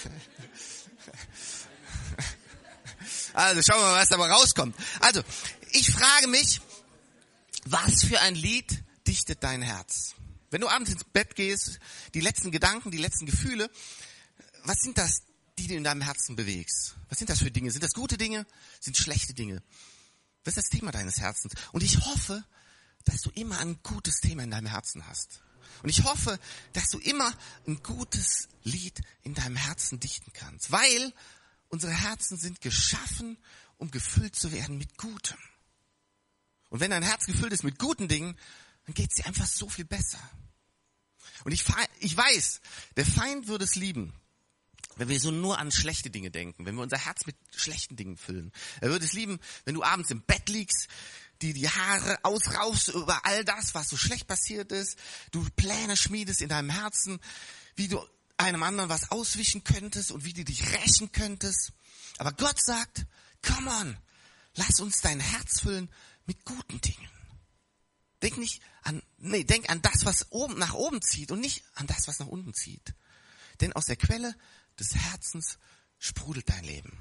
Also 3.34 3.62
schauen 3.62 3.80
wir 3.80 3.90
mal, 3.90 4.00
was 4.00 4.08
dabei 4.08 4.30
rauskommt. 4.30 4.76
Also, 5.00 5.22
ich 5.72 5.90
frage 5.90 6.28
mich, 6.28 6.60
was 7.64 8.04
für 8.04 8.20
ein 8.20 8.34
Lied 8.34 8.82
dichtet 9.06 9.42
dein 9.42 9.62
Herz? 9.62 10.14
Wenn 10.50 10.60
du 10.60 10.68
abends 10.68 10.90
ins 10.90 11.04
Bett 11.04 11.36
gehst, 11.36 11.78
die 12.14 12.20
letzten 12.20 12.50
Gedanken, 12.50 12.90
die 12.90 12.98
letzten 12.98 13.26
Gefühle, 13.26 13.70
was 14.64 14.78
sind 14.78 14.98
das, 14.98 15.22
die 15.58 15.68
du 15.68 15.74
in 15.74 15.84
deinem 15.84 16.00
Herzen 16.00 16.36
bewegst? 16.36 16.96
Was 17.08 17.18
sind 17.18 17.30
das 17.30 17.38
für 17.38 17.50
Dinge? 17.50 17.70
Sind 17.70 17.84
das 17.84 17.92
gute 17.92 18.18
Dinge? 18.18 18.46
Sind 18.80 18.96
schlechte 18.96 19.34
Dinge? 19.34 19.62
Was 20.44 20.56
ist 20.56 20.64
das 20.64 20.78
Thema 20.78 20.90
deines 20.90 21.20
Herzens? 21.20 21.52
Und 21.72 21.82
ich 21.82 21.98
hoffe, 22.00 22.44
dass 23.04 23.20
du 23.20 23.30
immer 23.30 23.58
ein 23.58 23.78
gutes 23.82 24.20
Thema 24.20 24.42
in 24.42 24.50
deinem 24.50 24.66
Herzen 24.66 25.06
hast. 25.06 25.42
Und 25.82 25.88
ich 25.88 26.04
hoffe, 26.04 26.38
dass 26.72 26.88
du 26.88 26.98
immer 26.98 27.32
ein 27.66 27.82
gutes 27.82 28.48
Lied 28.64 29.00
in 29.22 29.34
deinem 29.34 29.56
Herzen 29.56 30.00
dichten 30.00 30.32
kannst, 30.32 30.72
weil 30.72 31.12
unsere 31.70 31.92
Herzen 31.92 32.36
sind 32.36 32.60
geschaffen, 32.60 33.38
um 33.78 33.90
gefüllt 33.90 34.36
zu 34.36 34.52
werden 34.52 34.76
mit 34.76 34.98
Gutem. 34.98 35.38
Und 36.68 36.80
wenn 36.80 36.90
dein 36.90 37.02
Herz 37.02 37.26
gefüllt 37.26 37.52
ist 37.52 37.64
mit 37.64 37.78
guten 37.78 38.06
Dingen, 38.06 38.38
dann 38.84 38.94
geht 38.94 39.10
es 39.10 39.16
dir 39.16 39.26
einfach 39.26 39.46
so 39.46 39.68
viel 39.68 39.84
besser. 39.84 40.20
Und 41.44 41.52
ich, 41.52 41.64
ich 42.00 42.16
weiß, 42.16 42.60
der 42.96 43.06
Feind 43.06 43.48
würde 43.48 43.64
es 43.64 43.74
lieben, 43.74 44.12
wenn 44.96 45.08
wir 45.08 45.18
so 45.18 45.30
nur 45.30 45.58
an 45.58 45.72
schlechte 45.72 46.10
Dinge 46.10 46.30
denken, 46.30 46.66
wenn 46.66 46.74
wir 46.74 46.82
unser 46.82 46.98
Herz 46.98 47.24
mit 47.26 47.36
schlechten 47.54 47.96
Dingen 47.96 48.16
füllen. 48.16 48.52
Er 48.80 48.90
würde 48.90 49.04
es 49.04 49.14
lieben, 49.14 49.40
wenn 49.64 49.74
du 49.74 49.82
abends 49.82 50.10
im 50.10 50.22
Bett 50.22 50.48
liegst, 50.48 50.88
die 51.40 51.54
die 51.54 51.68
Haare 51.68 52.18
ausraufst 52.22 52.88
über 52.88 53.24
all 53.24 53.44
das, 53.44 53.74
was 53.74 53.88
so 53.88 53.96
schlecht 53.96 54.26
passiert 54.26 54.72
ist, 54.72 54.98
du 55.30 55.48
Pläne 55.56 55.96
schmiedest 55.96 56.42
in 56.42 56.50
deinem 56.50 56.70
Herzen, 56.70 57.18
wie 57.76 57.88
du 57.88 58.04
einem 58.40 58.62
anderen 58.62 58.90
was 58.90 59.10
auswischen 59.10 59.64
könntest 59.64 60.12
und 60.12 60.24
wie 60.24 60.32
du 60.32 60.44
dich 60.44 60.72
rächen 60.72 61.12
könntest. 61.12 61.72
Aber 62.18 62.32
Gott 62.32 62.62
sagt, 62.62 63.06
come 63.42 63.70
on, 63.70 63.96
lass 64.54 64.80
uns 64.80 65.00
dein 65.00 65.20
Herz 65.20 65.60
füllen 65.60 65.90
mit 66.26 66.44
guten 66.44 66.80
Dingen. 66.80 67.08
Denk 68.22 68.36
nicht 68.36 68.62
an, 68.82 69.02
nee, 69.18 69.44
denk 69.44 69.70
an 69.70 69.82
das, 69.82 70.04
was 70.04 70.30
oben, 70.30 70.58
nach 70.58 70.74
oben 70.74 71.00
zieht 71.00 71.30
und 71.30 71.40
nicht 71.40 71.64
an 71.74 71.86
das, 71.86 72.06
was 72.06 72.18
nach 72.18 72.26
unten 72.26 72.52
zieht. 72.54 72.94
Denn 73.60 73.72
aus 73.72 73.86
der 73.86 73.96
Quelle 73.96 74.34
des 74.78 74.94
Herzens 74.94 75.58
sprudelt 75.98 76.48
dein 76.48 76.64
Leben. 76.64 76.98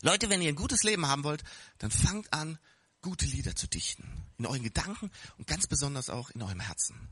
Leute, 0.00 0.30
wenn 0.30 0.42
ihr 0.42 0.48
ein 0.48 0.56
gutes 0.56 0.82
Leben 0.82 1.06
haben 1.06 1.24
wollt, 1.24 1.44
dann 1.78 1.90
fangt 1.90 2.32
an, 2.32 2.58
gute 3.02 3.26
Lieder 3.26 3.54
zu 3.54 3.66
dichten. 3.66 4.26
In 4.38 4.46
euren 4.46 4.62
Gedanken 4.62 5.10
und 5.38 5.46
ganz 5.46 5.66
besonders 5.66 6.10
auch 6.10 6.30
in 6.30 6.42
eurem 6.42 6.60
Herzen. 6.60 7.08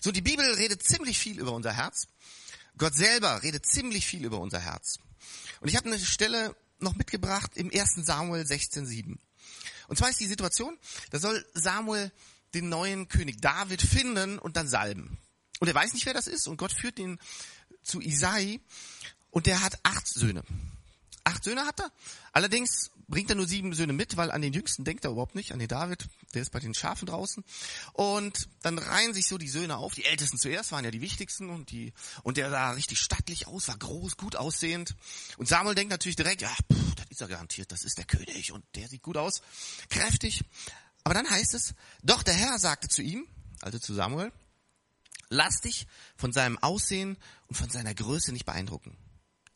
So, 0.00 0.12
die 0.12 0.22
Bibel 0.22 0.44
redet 0.54 0.82
ziemlich 0.82 1.18
viel 1.18 1.38
über 1.38 1.52
unser 1.52 1.72
Herz. 1.72 2.08
Gott 2.78 2.94
selber 2.94 3.42
redet 3.42 3.66
ziemlich 3.66 4.06
viel 4.06 4.24
über 4.24 4.40
unser 4.40 4.60
Herz. 4.60 4.98
Und 5.60 5.68
ich 5.68 5.76
habe 5.76 5.86
eine 5.86 5.98
Stelle 5.98 6.54
noch 6.78 6.94
mitgebracht 6.94 7.52
im 7.54 7.70
1. 7.72 8.04
Samuel 8.04 8.42
16,7. 8.42 9.16
Und 9.88 9.96
zwar 9.96 10.10
ist 10.10 10.20
die 10.20 10.26
Situation, 10.26 10.76
da 11.10 11.18
soll 11.18 11.44
Samuel 11.54 12.12
den 12.54 12.68
neuen 12.68 13.08
König 13.08 13.40
David 13.40 13.82
finden 13.82 14.38
und 14.38 14.56
dann 14.56 14.68
salben. 14.68 15.18
Und 15.60 15.68
er 15.68 15.74
weiß 15.74 15.94
nicht, 15.94 16.06
wer 16.06 16.14
das 16.14 16.26
ist 16.26 16.48
und 16.48 16.56
Gott 16.58 16.72
führt 16.72 16.98
ihn 16.98 17.18
zu 17.82 18.00
Isai 18.00 18.60
und 19.30 19.46
der 19.46 19.62
hat 19.62 19.78
acht 19.82 20.06
Söhne. 20.06 20.42
Acht 21.24 21.44
Söhne 21.44 21.66
hat 21.66 21.80
er. 21.80 21.90
Allerdings 22.32 22.90
bringt 23.08 23.30
er 23.30 23.36
nur 23.36 23.46
sieben 23.46 23.72
Söhne 23.72 23.92
mit, 23.92 24.16
weil 24.16 24.30
an 24.30 24.42
den 24.42 24.52
jüngsten 24.52 24.84
denkt 24.84 25.04
er 25.04 25.12
überhaupt 25.12 25.34
nicht, 25.34 25.52
an 25.52 25.58
den 25.58 25.68
David, 25.68 26.08
der 26.34 26.42
ist 26.42 26.50
bei 26.50 26.58
den 26.58 26.74
Schafen 26.74 27.06
draußen. 27.06 27.44
Und 27.92 28.48
dann 28.62 28.78
reihen 28.78 29.14
sich 29.14 29.26
so 29.28 29.38
die 29.38 29.48
Söhne 29.48 29.76
auf. 29.76 29.94
Die 29.94 30.04
Ältesten 30.04 30.38
zuerst 30.38 30.72
waren 30.72 30.84
ja 30.84 30.90
die 30.90 31.00
wichtigsten 31.00 31.50
und 31.50 31.70
die 31.70 31.92
und 32.22 32.36
der 32.36 32.50
sah 32.50 32.72
richtig 32.72 32.98
stattlich 32.98 33.46
aus, 33.46 33.68
war 33.68 33.78
groß, 33.78 34.16
gut 34.16 34.36
aussehend. 34.36 34.94
Und 35.36 35.48
Samuel 35.48 35.74
denkt 35.74 35.90
natürlich 35.90 36.16
direkt, 36.16 36.42
ja, 36.42 36.50
pff, 36.50 36.94
das 36.96 37.06
ist 37.10 37.20
er 37.20 37.28
garantiert, 37.28 37.70
das 37.70 37.84
ist 37.84 37.98
der 37.98 38.06
König 38.06 38.52
und 38.52 38.64
der 38.74 38.88
sieht 38.88 39.02
gut 39.02 39.16
aus, 39.16 39.40
kräftig. 39.88 40.42
Aber 41.04 41.14
dann 41.14 41.30
heißt 41.30 41.54
es, 41.54 41.74
doch 42.02 42.22
der 42.22 42.34
Herr 42.34 42.58
sagte 42.58 42.88
zu 42.88 43.02
ihm, 43.02 43.26
also 43.60 43.78
zu 43.78 43.94
Samuel, 43.94 44.32
lass 45.28 45.60
dich 45.60 45.86
von 46.16 46.32
seinem 46.32 46.58
Aussehen 46.58 47.16
und 47.46 47.54
von 47.54 47.70
seiner 47.70 47.94
Größe 47.94 48.32
nicht 48.32 48.46
beeindrucken. 48.46 48.96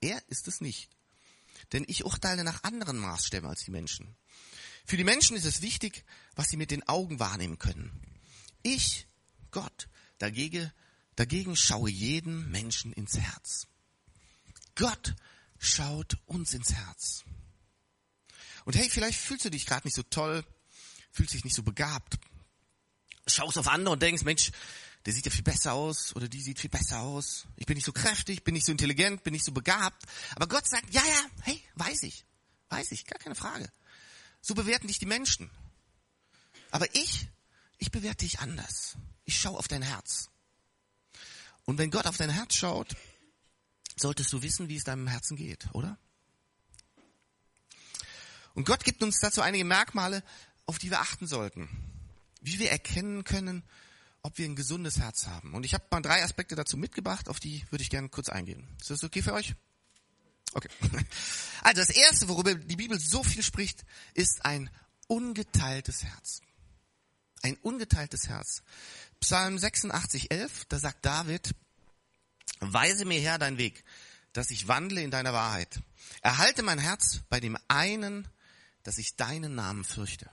Er 0.01 0.23
ist 0.29 0.49
es 0.49 0.61
nicht 0.61 0.89
denn 1.73 1.85
ich 1.89 2.05
urteile 2.05 2.45
nach 2.45 2.65
anderen 2.65 2.99
Maßstäben 2.99 3.49
als 3.49 3.65
die 3.65 3.71
Menschen. 3.71 4.17
Für 4.85 4.97
die 4.97 5.05
Menschen 5.05 5.37
ist 5.37 5.45
es 5.45 5.63
wichtig, 5.63 6.05
was 6.35 6.49
sie 6.49 6.57
mit 6.57 6.71
den 6.71 6.87
Augen 6.89 7.21
wahrnehmen 7.21 7.59
können. 7.59 7.93
Ich, 8.63 9.07
Gott, 9.51 9.89
dagegen, 10.19 10.73
dagegen 11.17 11.57
schaue 11.57 11.91
jeden 11.91 12.51
Menschen 12.51 12.93
ins 12.93 13.19
Herz. 13.19 13.67
Gott 14.75 15.15
schaut 15.59 16.17
uns 16.27 16.55
ins 16.55 16.73
Herz. 16.73 17.25
Und 18.65 18.77
hey, 18.77 18.89
vielleicht 18.91 19.19
fühlst 19.19 19.45
du 19.45 19.51
dich 19.51 19.67
gerade 19.67 19.87
nicht 19.87 19.95
so 19.95 20.03
toll, 20.03 20.45
fühlst 21.13 21.35
dich 21.35 21.45
nicht 21.45 21.57
so 21.57 21.63
begabt, 21.63 22.19
schaust 23.27 23.59
auf 23.59 23.69
andere 23.69 23.93
und 23.93 24.03
denkst, 24.03 24.25
Mensch, 24.25 24.53
der 25.07 25.15
sieht 25.15 25.25
ja 25.25 25.33
viel 25.33 25.43
besser 25.43 25.73
aus 25.73 26.15
oder 26.15 26.29
die 26.29 26.43
sieht 26.43 26.59
viel 26.59 26.71
besser 26.71 27.01
aus. 27.01 27.47
Ich 27.57 27.67
bin 27.67 27.77
nicht 27.77 27.87
so 27.87 27.93
kräftig, 27.93 28.45
bin 28.45 28.55
nicht 28.55 28.67
so 28.67 28.73
intelligent, 28.73 29.23
bin 29.23 29.33
nicht 29.33 29.45
so 29.45 29.53
begabt. 29.53 30.05
Aber 30.37 30.47
Gott 30.47 30.69
sagt, 30.69 30.93
ja, 30.93 31.03
ja, 31.03 31.25
hey, 31.43 31.63
weiß 31.77 32.03
ich, 32.03 32.25
weiß 32.69 32.93
ich, 32.93 33.07
gar 33.07 33.19
keine 33.19 33.35
Frage. 33.35 33.71
So 34.43 34.55
bewerten 34.55 34.89
dich 34.89 34.99
die 34.99 35.07
Menschen. 35.07 35.51
Aber 36.71 36.95
ich, 36.95 37.29
ich 37.79 37.91
bewerte 37.91 38.25
dich 38.25 38.41
anders. 38.41 38.97
Ich 39.25 39.39
schaue 39.39 39.59
auf 39.59 39.69
dein 39.69 39.83
Herz. 39.83 40.29
Und 41.65 41.79
wenn 41.79 41.91
Gott 41.91 42.07
auf 42.07 42.17
dein 42.17 42.31
Herz 42.31 42.55
schaut, 42.55 42.95
solltest 43.97 44.33
du 44.33 44.43
wissen, 44.43 44.69
wie 44.69 44.77
es 44.77 44.85
deinem 44.85 45.07
Herzen 45.07 45.37
geht, 45.37 45.69
oder? 45.73 45.99
Und 48.55 48.67
Gott 48.67 48.85
gibt 48.85 49.03
uns 49.03 49.21
dazu 49.21 49.41
einige 49.41 49.65
Merkmale, 49.65 50.23
auf 50.67 50.79
die 50.79 50.91
wir 50.91 51.01
achten 51.01 51.27
sollten. 51.27 51.69
Wie 52.41 52.59
wir 52.59 52.71
erkennen 52.71 53.25
können, 53.25 53.63
ob 54.23 54.39
wir 54.39 54.47
ein 54.47 54.57
gesundes 54.57 54.99
Herz 54.99 55.27
haben. 55.27 55.55
Und 55.55 55.65
ich 55.65 55.75
habe 55.75 55.85
mal 55.91 56.03
drei 56.03 56.23
Aspekte 56.23 56.55
dazu 56.55 56.77
mitgebracht, 56.77 57.29
auf 57.29 57.41
die 57.41 57.65
würde 57.71 57.83
ich 57.83 57.91
gerne 57.91 58.09
kurz 58.09 58.29
eingehen. 58.29 58.67
Ist 58.81 58.91
das 58.91 59.05
okay 59.05 59.23
für 59.23 59.33
euch? 59.33 59.55
Okay. 60.53 60.69
Also 61.63 61.83
das 61.83 61.91
erste, 61.91 62.29
worüber 62.29 62.55
die 62.55 62.77
Bibel 62.77 62.99
so 62.99 63.23
viel 63.23 63.43
spricht, 63.43 63.85
ist 64.15 64.47
ein 64.47 64.71
ungeteiltes 65.09 66.05
Herz. 66.05 66.41
Ein 67.43 67.57
ungeteiltes 67.57 68.29
Herz. 68.29 68.63
Psalm 69.21 69.59
86, 69.59 70.31
11, 70.31 70.65
da 70.71 70.79
sagt 70.79 71.05
David, 71.05 71.55
weise 72.61 73.05
mir 73.05 73.21
her 73.21 73.39
dein 73.39 73.59
Weg, 73.59 73.85
dass 74.33 74.51
ich 74.51 74.69
wandle 74.69 75.03
in 75.03 75.11
deiner 75.11 75.35
Wahrheit. 75.35 75.81
Erhalte 76.23 76.63
mein 76.63 76.79
Herz 76.79 77.21
bei 77.29 77.41
dem 77.41 77.59
einen, 77.69 78.27
dass 78.83 78.97
ich 78.97 79.17
deinen 79.17 79.55
Namen 79.55 79.85
fürchte. 79.85 80.31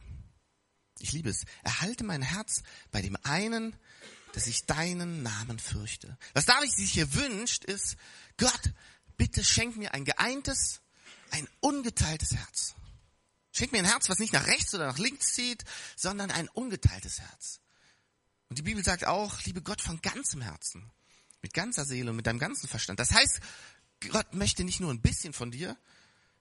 Ich 1.00 1.12
liebe 1.12 1.30
es. 1.30 1.46
Erhalte 1.64 2.04
mein 2.04 2.22
Herz 2.22 2.64
bei 2.92 3.02
dem 3.02 3.18
einen, 3.24 3.76
dass 4.34 4.48
ich 4.48 4.66
deinen 4.66 5.24
Namen 5.24 5.60
fürchte. 5.60 6.18
Was 6.34 6.46
David 6.46 6.72
sich 6.72 6.92
hier 6.92 7.14
wünscht, 7.14 7.66
ist, 7.66 7.98
Gott, 8.38 8.74
bitte 9.18 9.44
schenk 9.44 9.78
mir 9.78 9.94
ein 9.94 10.06
geeintes, 10.06 10.82
ein 11.32 11.48
ungeteiltes 11.60 12.36
Herz. 12.36 12.76
Schenk 13.52 13.72
mir 13.72 13.80
ein 13.80 13.86
Herz, 13.86 14.10
was 14.10 14.20
nicht 14.20 14.34
nach 14.34 14.46
rechts 14.46 14.74
oder 14.76 14.86
nach 14.86 15.00
links 15.00 15.34
zieht, 15.34 15.64
sondern 15.96 16.30
ein 16.30 16.48
ungeteiltes 16.50 17.20
Herz. 17.20 17.60
Und 18.50 18.60
die 18.60 18.64
Bibel 18.64 18.84
sagt 18.84 19.06
auch, 19.06 19.42
liebe 19.44 19.62
Gott 19.62 19.82
von 19.82 20.00
ganzem 20.02 20.42
Herzen, 20.42 20.92
mit 21.42 21.54
ganzer 21.54 21.86
Seele 21.86 22.12
und 22.12 22.16
mit 22.16 22.28
deinem 22.28 22.40
ganzen 22.40 22.68
Verstand. 22.68 23.00
Das 23.00 23.12
heißt, 23.12 23.40
Gott 24.12 24.34
möchte 24.34 24.64
nicht 24.64 24.80
nur 24.80 24.94
ein 24.94 25.02
bisschen 25.02 25.34
von 25.34 25.52
dir, 25.52 25.78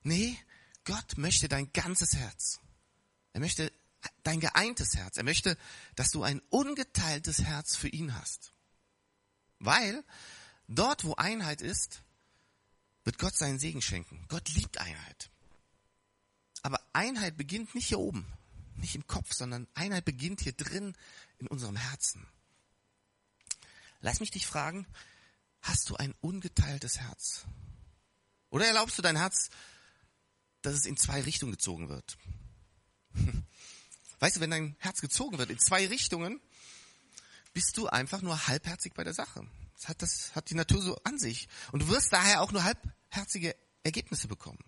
nee, 0.03 0.39
Gott 0.85 1.17
möchte 1.17 1.49
dein 1.49 1.73
ganzes 1.73 2.15
Herz. 2.15 2.61
Er 3.33 3.41
möchte 3.41 3.73
dein 4.23 4.41
geeintes 4.41 4.97
Herz. 4.97 5.17
Er 5.17 5.25
möchte, 5.25 5.57
dass 5.95 6.11
du 6.11 6.23
ein 6.23 6.41
ungeteiltes 6.51 7.43
Herz 7.43 7.77
für 7.77 7.89
ihn 7.89 8.15
hast. 8.15 8.53
Weil 9.59 10.05
dort, 10.69 11.05
wo 11.05 11.15
Einheit 11.15 11.63
ist, 11.63 12.03
wird 13.05 13.19
Gott 13.19 13.37
seinen 13.37 13.59
Segen 13.59 13.83
schenken. 13.83 14.25
Gott 14.29 14.49
liebt 14.51 14.79
Einheit. 14.79 15.31
Aber 16.63 16.81
Einheit 16.93 17.37
beginnt 17.37 17.75
nicht 17.75 17.87
hier 17.87 18.01
oben, 18.01 18.27
nicht 18.75 18.97
im 18.97 19.07
Kopf, 19.07 19.33
sondern 19.33 19.69
Einheit 19.75 20.05
beginnt 20.05 20.41
hier 20.41 20.53
drin 20.53 20.97
in 21.39 21.47
unserem 21.47 21.77
Herzen. 21.77 22.27
Lass 24.01 24.21
mich 24.21 24.31
dich 24.31 24.47
fragen, 24.47 24.87
hast 25.63 25.89
du 25.91 25.97
ein 25.97 26.15
ungeteiltes 26.21 26.99
Herz? 26.99 27.45
Oder 28.51 28.67
erlaubst 28.67 28.99
du 28.99 29.03
dein 29.03 29.17
Herz, 29.17 29.51
dass 30.63 30.75
es 30.75 30.87
in 30.87 30.97
zwei 30.97 31.21
Richtungen 31.21 31.53
gezogen 31.53 31.89
wird? 31.89 32.19
Weißt 34.19 34.37
du, 34.37 34.41
wenn 34.41 34.51
dein 34.51 34.77
Herz 34.79 35.01
gezogen 35.01 35.39
wird 35.39 35.51
in 35.51 35.59
zwei 35.59 35.87
Richtungen, 35.87 36.41
bist 37.53 37.77
du 37.77 37.87
einfach 37.87 38.23
nur 38.23 38.47
halbherzig 38.47 38.95
bei 38.95 39.05
der 39.05 39.15
Sache. 39.15 39.47
Das 39.75 39.89
hat, 39.89 40.03
das 40.03 40.35
hat 40.35 40.51
die 40.51 40.55
Natur 40.55 40.83
so 40.83 40.97
an 41.05 41.19
sich. 41.19 41.49
Und 41.73 41.83
du 41.83 41.89
wirst 41.89 42.13
daher 42.13 42.43
auch 42.43 42.53
nur 42.53 42.65
halbherzige 42.65 43.55
Ergebnisse 43.83 44.29
bekommen. 44.29 44.59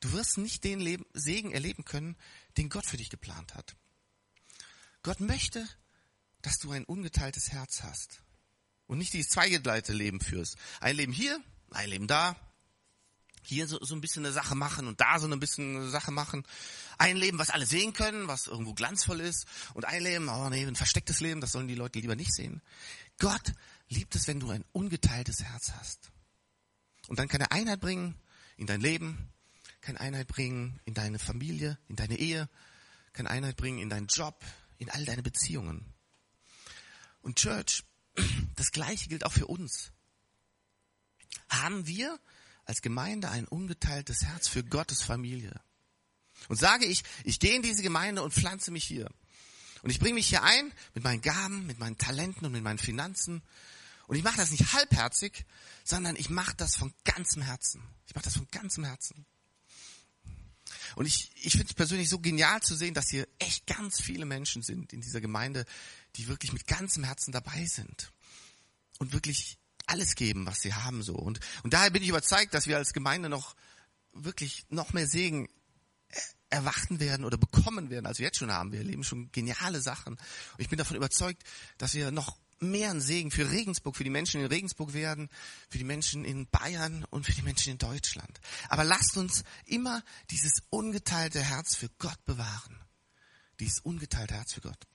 Du 0.00 0.12
wirst 0.12 0.38
nicht 0.38 0.64
den 0.64 0.80
Leben, 0.80 1.06
Segen 1.12 1.52
erleben 1.52 1.84
können, 1.84 2.16
den 2.56 2.68
Gott 2.68 2.86
für 2.86 2.96
dich 2.96 3.10
geplant 3.10 3.54
hat. 3.54 3.76
Gott 5.02 5.20
möchte, 5.20 5.66
dass 6.42 6.58
du 6.58 6.72
ein 6.72 6.84
ungeteiltes 6.84 7.52
Herz 7.52 7.82
hast 7.82 8.22
und 8.86 8.98
nicht 8.98 9.12
dieses 9.12 9.30
zweigeteilte 9.30 9.92
Leben 9.92 10.20
führst. 10.20 10.56
Ein 10.80 10.96
Leben 10.96 11.12
hier, 11.12 11.42
ein 11.70 11.88
Leben 11.88 12.06
da, 12.06 12.36
hier 13.46 13.66
so, 13.66 13.78
so 13.82 13.94
ein 13.94 14.00
bisschen 14.00 14.24
eine 14.24 14.32
Sache 14.32 14.54
machen 14.54 14.86
und 14.86 15.00
da 15.00 15.18
so 15.18 15.28
ein 15.28 15.40
bisschen 15.40 15.76
eine 15.76 15.90
Sache 15.90 16.10
machen. 16.10 16.44
Ein 16.98 17.16
Leben, 17.16 17.38
was 17.38 17.50
alle 17.50 17.66
sehen 17.66 17.92
können, 17.92 18.28
was 18.28 18.46
irgendwo 18.46 18.74
glanzvoll 18.74 19.20
ist. 19.20 19.46
Und 19.74 19.84
ein 19.84 20.02
Leben, 20.02 20.28
oh 20.28 20.48
nee, 20.48 20.64
ein 20.64 20.76
verstecktes 20.76 21.20
Leben, 21.20 21.40
das 21.40 21.52
sollen 21.52 21.68
die 21.68 21.74
Leute 21.74 21.98
lieber 21.98 22.16
nicht 22.16 22.32
sehen. 22.32 22.62
Gott 23.18 23.52
liebt 23.88 24.14
es, 24.14 24.26
wenn 24.26 24.40
du 24.40 24.50
ein 24.50 24.64
ungeteiltes 24.72 25.42
Herz 25.42 25.72
hast. 25.78 26.10
Und 27.08 27.18
dann 27.18 27.28
kann 27.28 27.40
er 27.40 27.52
Einheit 27.52 27.80
bringen 27.80 28.16
in 28.56 28.66
dein 28.66 28.80
Leben, 28.80 29.32
kann 29.80 29.96
Einheit 29.96 30.28
bringen 30.28 30.80
in 30.84 30.94
deine 30.94 31.18
Familie, 31.18 31.78
in 31.88 31.96
deine 31.96 32.18
Ehe, 32.18 32.48
kann 33.12 33.26
Einheit 33.26 33.56
bringen 33.56 33.78
in 33.78 33.90
deinen 33.90 34.06
Job, 34.06 34.42
in 34.78 34.90
all 34.90 35.04
deine 35.04 35.22
Beziehungen. 35.22 35.84
Und 37.20 37.36
Church, 37.36 37.84
das 38.56 38.72
Gleiche 38.72 39.08
gilt 39.08 39.24
auch 39.24 39.32
für 39.32 39.46
uns. 39.46 39.92
Haben 41.48 41.86
wir 41.86 42.18
als 42.64 42.82
Gemeinde 42.82 43.30
ein 43.30 43.46
ungeteiltes 43.46 44.24
Herz 44.24 44.48
für 44.48 44.64
Gottes 44.64 45.02
Familie. 45.02 45.60
Und 46.48 46.56
sage 46.56 46.84
ich, 46.84 47.02
ich 47.24 47.38
gehe 47.38 47.54
in 47.54 47.62
diese 47.62 47.82
Gemeinde 47.82 48.22
und 48.22 48.34
pflanze 48.34 48.70
mich 48.70 48.84
hier. 48.84 49.10
Und 49.82 49.90
ich 49.90 49.98
bringe 49.98 50.14
mich 50.14 50.28
hier 50.28 50.42
ein 50.42 50.72
mit 50.94 51.04
meinen 51.04 51.20
Gaben, 51.20 51.66
mit 51.66 51.78
meinen 51.78 51.98
Talenten 51.98 52.46
und 52.46 52.52
mit 52.52 52.62
meinen 52.62 52.78
Finanzen. 52.78 53.42
Und 54.06 54.16
ich 54.16 54.24
mache 54.24 54.36
das 54.36 54.50
nicht 54.50 54.72
halbherzig, 54.72 55.44
sondern 55.84 56.16
ich 56.16 56.30
mache 56.30 56.54
das 56.56 56.76
von 56.76 56.92
ganzem 57.04 57.42
Herzen. 57.42 57.82
Ich 58.06 58.14
mache 58.14 58.24
das 58.24 58.36
von 58.36 58.48
ganzem 58.50 58.84
Herzen. 58.84 59.26
Und 60.96 61.06
ich, 61.06 61.30
ich 61.36 61.52
finde 61.52 61.66
es 61.68 61.74
persönlich 61.74 62.08
so 62.08 62.18
genial 62.18 62.62
zu 62.62 62.74
sehen, 62.74 62.94
dass 62.94 63.10
hier 63.10 63.26
echt 63.38 63.66
ganz 63.66 64.00
viele 64.00 64.24
Menschen 64.24 64.62
sind 64.62 64.92
in 64.92 65.00
dieser 65.00 65.20
Gemeinde, 65.20 65.64
die 66.16 66.28
wirklich 66.28 66.52
mit 66.52 66.66
ganzem 66.66 67.04
Herzen 67.04 67.32
dabei 67.32 67.66
sind. 67.66 68.12
Und 68.98 69.12
wirklich 69.12 69.58
alles 69.86 70.14
geben, 70.14 70.46
was 70.46 70.60
sie 70.60 70.74
haben 70.74 71.02
so. 71.02 71.14
Und, 71.14 71.40
und 71.62 71.74
daher 71.74 71.90
bin 71.90 72.02
ich 72.02 72.08
überzeugt, 72.08 72.54
dass 72.54 72.66
wir 72.66 72.76
als 72.76 72.92
Gemeinde 72.92 73.28
noch 73.28 73.54
wirklich 74.12 74.64
noch 74.68 74.92
mehr 74.92 75.06
Segen 75.06 75.48
erwarten 76.50 77.00
werden 77.00 77.24
oder 77.24 77.36
bekommen 77.36 77.90
werden, 77.90 78.06
als 78.06 78.18
wir 78.18 78.26
jetzt 78.26 78.38
schon 78.38 78.52
haben. 78.52 78.72
Wir 78.72 78.78
erleben 78.78 79.04
schon 79.04 79.30
geniale 79.32 79.80
Sachen. 79.80 80.14
Und 80.14 80.60
ich 80.60 80.68
bin 80.68 80.78
davon 80.78 80.96
überzeugt, 80.96 81.42
dass 81.78 81.94
wir 81.94 82.10
noch 82.10 82.38
mehr 82.60 82.90
ein 82.90 83.00
Segen 83.00 83.30
für 83.30 83.50
Regensburg, 83.50 83.96
für 83.96 84.04
die 84.04 84.10
Menschen 84.10 84.40
in 84.40 84.46
Regensburg 84.46 84.94
werden, 84.94 85.28
für 85.68 85.78
die 85.78 85.84
Menschen 85.84 86.24
in 86.24 86.46
Bayern 86.48 87.04
und 87.10 87.26
für 87.26 87.32
die 87.32 87.42
Menschen 87.42 87.72
in 87.72 87.78
Deutschland. 87.78 88.40
Aber 88.68 88.84
lasst 88.84 89.16
uns 89.16 89.44
immer 89.66 90.02
dieses 90.30 90.62
ungeteilte 90.70 91.40
Herz 91.40 91.74
für 91.74 91.88
Gott 91.98 92.24
bewahren. 92.24 92.78
Dieses 93.60 93.80
ungeteilte 93.80 94.34
Herz 94.34 94.54
für 94.54 94.60
Gott. 94.60 94.86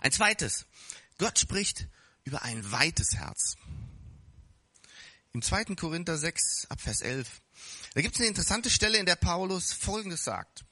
Ein 0.00 0.12
zweites. 0.12 0.66
Gott 1.18 1.38
spricht 1.38 1.88
über 2.26 2.42
ein 2.42 2.70
weites 2.70 3.14
Herz. 3.14 3.56
Im 5.32 5.42
2. 5.42 5.76
Korinther 5.76 6.18
6 6.18 6.66
ab 6.68 6.80
Vers 6.80 7.00
11. 7.00 7.40
Da 7.94 8.02
gibt 8.02 8.14
es 8.14 8.20
eine 8.20 8.28
interessante 8.28 8.68
Stelle, 8.68 8.98
in 8.98 9.06
der 9.06 9.16
Paulus 9.16 9.72
Folgendes 9.72 10.24
sagt. 10.24 10.64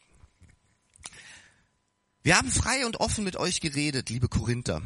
Wir 2.22 2.36
haben 2.36 2.50
frei 2.50 2.84
und 2.86 2.98
offen 3.00 3.22
mit 3.22 3.36
euch 3.36 3.60
geredet, 3.60 4.10
liebe 4.10 4.28
Korinther. 4.28 4.82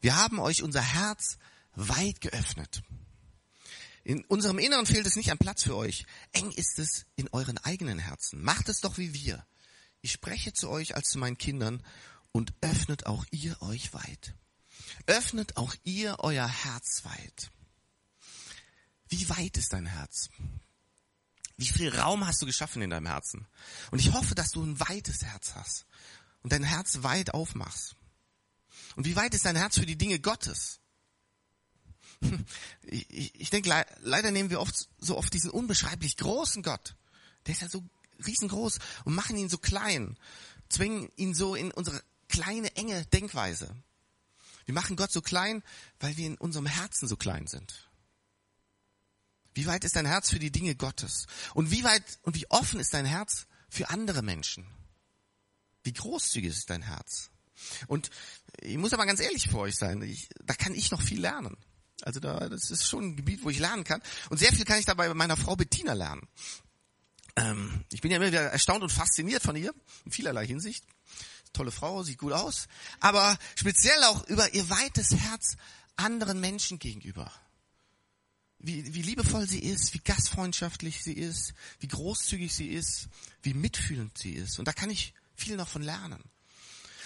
Wir 0.00 0.16
haben 0.16 0.38
euch 0.38 0.62
unser 0.62 0.82
Herz 0.82 1.38
weit 1.74 2.20
geöffnet. 2.20 2.82
In 4.04 4.24
unserem 4.26 4.58
Inneren 4.58 4.86
fehlt 4.86 5.06
es 5.06 5.16
nicht 5.16 5.30
an 5.30 5.38
Platz 5.38 5.64
für 5.64 5.76
euch. 5.76 6.06
Eng 6.32 6.50
ist 6.52 6.78
es 6.78 7.06
in 7.16 7.28
euren 7.28 7.58
eigenen 7.58 7.98
Herzen. 7.98 8.42
Macht 8.42 8.68
es 8.68 8.80
doch 8.80 8.98
wie 8.98 9.14
wir. 9.14 9.44
Ich 10.00 10.12
spreche 10.12 10.52
zu 10.52 10.68
euch 10.68 10.94
als 10.94 11.08
zu 11.08 11.18
meinen 11.18 11.38
Kindern 11.38 11.82
und 12.30 12.52
öffnet 12.60 13.06
auch 13.06 13.24
ihr 13.30 13.60
euch 13.62 13.94
weit. 13.94 14.34
Öffnet 15.06 15.56
auch 15.56 15.74
ihr 15.84 16.16
euer 16.20 16.46
Herz 16.46 17.04
weit. 17.04 17.50
Wie 19.08 19.28
weit 19.28 19.56
ist 19.56 19.72
dein 19.72 19.86
Herz? 19.86 20.30
Wie 21.56 21.68
viel 21.68 21.94
Raum 21.96 22.26
hast 22.26 22.40
du 22.42 22.46
geschaffen 22.46 22.82
in 22.82 22.90
deinem 22.90 23.06
Herzen? 23.06 23.46
Und 23.90 23.98
ich 23.98 24.12
hoffe, 24.12 24.34
dass 24.34 24.50
du 24.50 24.62
ein 24.62 24.80
weites 24.80 25.22
Herz 25.22 25.54
hast 25.54 25.86
und 26.42 26.52
dein 26.52 26.64
Herz 26.64 27.02
weit 27.02 27.34
aufmachst. 27.34 27.94
Und 28.96 29.06
wie 29.06 29.16
weit 29.16 29.34
ist 29.34 29.44
dein 29.44 29.56
Herz 29.56 29.78
für 29.78 29.86
die 29.86 29.98
Dinge 29.98 30.18
Gottes? 30.18 30.80
Ich, 32.84 33.08
ich, 33.10 33.40
ich 33.40 33.50
denke, 33.50 33.86
leider 34.00 34.30
nehmen 34.30 34.50
wir 34.50 34.60
oft 34.60 34.88
so 34.98 35.16
oft 35.16 35.32
diesen 35.32 35.50
unbeschreiblich 35.50 36.16
großen 36.16 36.62
Gott. 36.62 36.96
Der 37.46 37.54
ist 37.54 37.62
ja 37.62 37.68
so 37.68 37.82
riesengroß 38.26 38.78
und 39.04 39.14
machen 39.14 39.36
ihn 39.36 39.48
so 39.48 39.58
klein, 39.58 40.18
zwingen 40.68 41.10
ihn 41.16 41.34
so 41.34 41.54
in 41.54 41.70
unsere 41.70 42.02
kleine, 42.28 42.74
enge 42.76 43.04
Denkweise. 43.06 43.74
Wir 44.64 44.74
machen 44.74 44.96
Gott 44.96 45.12
so 45.12 45.20
klein, 45.20 45.62
weil 46.00 46.16
wir 46.16 46.26
in 46.26 46.36
unserem 46.36 46.66
Herzen 46.66 47.08
so 47.08 47.16
klein 47.16 47.46
sind. 47.46 47.88
Wie 49.54 49.66
weit 49.66 49.84
ist 49.84 49.96
dein 49.96 50.06
Herz 50.06 50.30
für 50.30 50.38
die 50.38 50.50
Dinge 50.50 50.74
Gottes? 50.74 51.26
Und 51.54 51.70
wie 51.70 51.84
weit 51.84 52.02
und 52.22 52.36
wie 52.36 52.48
offen 52.50 52.80
ist 52.80 52.94
dein 52.94 53.04
Herz 53.04 53.46
für 53.68 53.90
andere 53.90 54.22
Menschen? 54.22 54.66
Wie 55.82 55.92
großzügig 55.92 56.50
ist 56.50 56.70
dein 56.70 56.82
Herz? 56.82 57.30
Und 57.86 58.10
ich 58.60 58.78
muss 58.78 58.92
aber 58.92 59.06
ganz 59.06 59.20
ehrlich 59.20 59.48
vor 59.48 59.62
euch 59.62 59.76
sein, 59.76 60.00
ich, 60.02 60.28
da 60.44 60.54
kann 60.54 60.74
ich 60.74 60.90
noch 60.90 61.02
viel 61.02 61.20
lernen. 61.20 61.56
Also 62.02 62.18
da, 62.18 62.48
das 62.48 62.70
ist 62.70 62.86
schon 62.86 63.10
ein 63.10 63.16
Gebiet, 63.16 63.44
wo 63.44 63.50
ich 63.50 63.58
lernen 63.58 63.84
kann. 63.84 64.02
Und 64.30 64.38
sehr 64.38 64.52
viel 64.52 64.64
kann 64.64 64.78
ich 64.78 64.86
dabei 64.86 65.08
bei 65.08 65.14
meiner 65.14 65.36
Frau 65.36 65.54
Bettina 65.54 65.92
lernen. 65.92 66.26
Ähm, 67.36 67.84
ich 67.92 68.00
bin 68.00 68.10
ja 68.10 68.16
immer 68.16 68.26
wieder 68.26 68.42
erstaunt 68.42 68.82
und 68.82 68.90
fasziniert 68.90 69.42
von 69.42 69.56
ihr, 69.56 69.72
in 70.04 70.12
vielerlei 70.12 70.46
Hinsicht. 70.46 70.84
Tolle 71.52 71.70
Frau, 71.70 72.02
sieht 72.02 72.18
gut 72.18 72.32
aus. 72.32 72.66
Aber 73.00 73.38
speziell 73.54 74.02
auch 74.04 74.26
über 74.28 74.54
ihr 74.54 74.68
weites 74.70 75.10
Herz 75.14 75.56
anderen 75.96 76.40
Menschen 76.40 76.78
gegenüber. 76.78 77.30
Wie, 78.58 78.94
wie 78.94 79.02
liebevoll 79.02 79.48
sie 79.48 79.58
ist, 79.58 79.92
wie 79.92 79.98
gastfreundschaftlich 79.98 81.02
sie 81.02 81.14
ist, 81.14 81.52
wie 81.80 81.88
großzügig 81.88 82.54
sie 82.54 82.68
ist, 82.68 83.08
wie 83.42 83.54
mitfühlend 83.54 84.16
sie 84.16 84.32
ist. 84.32 84.58
Und 84.58 84.68
da 84.68 84.72
kann 84.72 84.88
ich 84.88 85.14
viel 85.34 85.56
noch 85.56 85.68
von 85.68 85.82
lernen. 85.82 86.22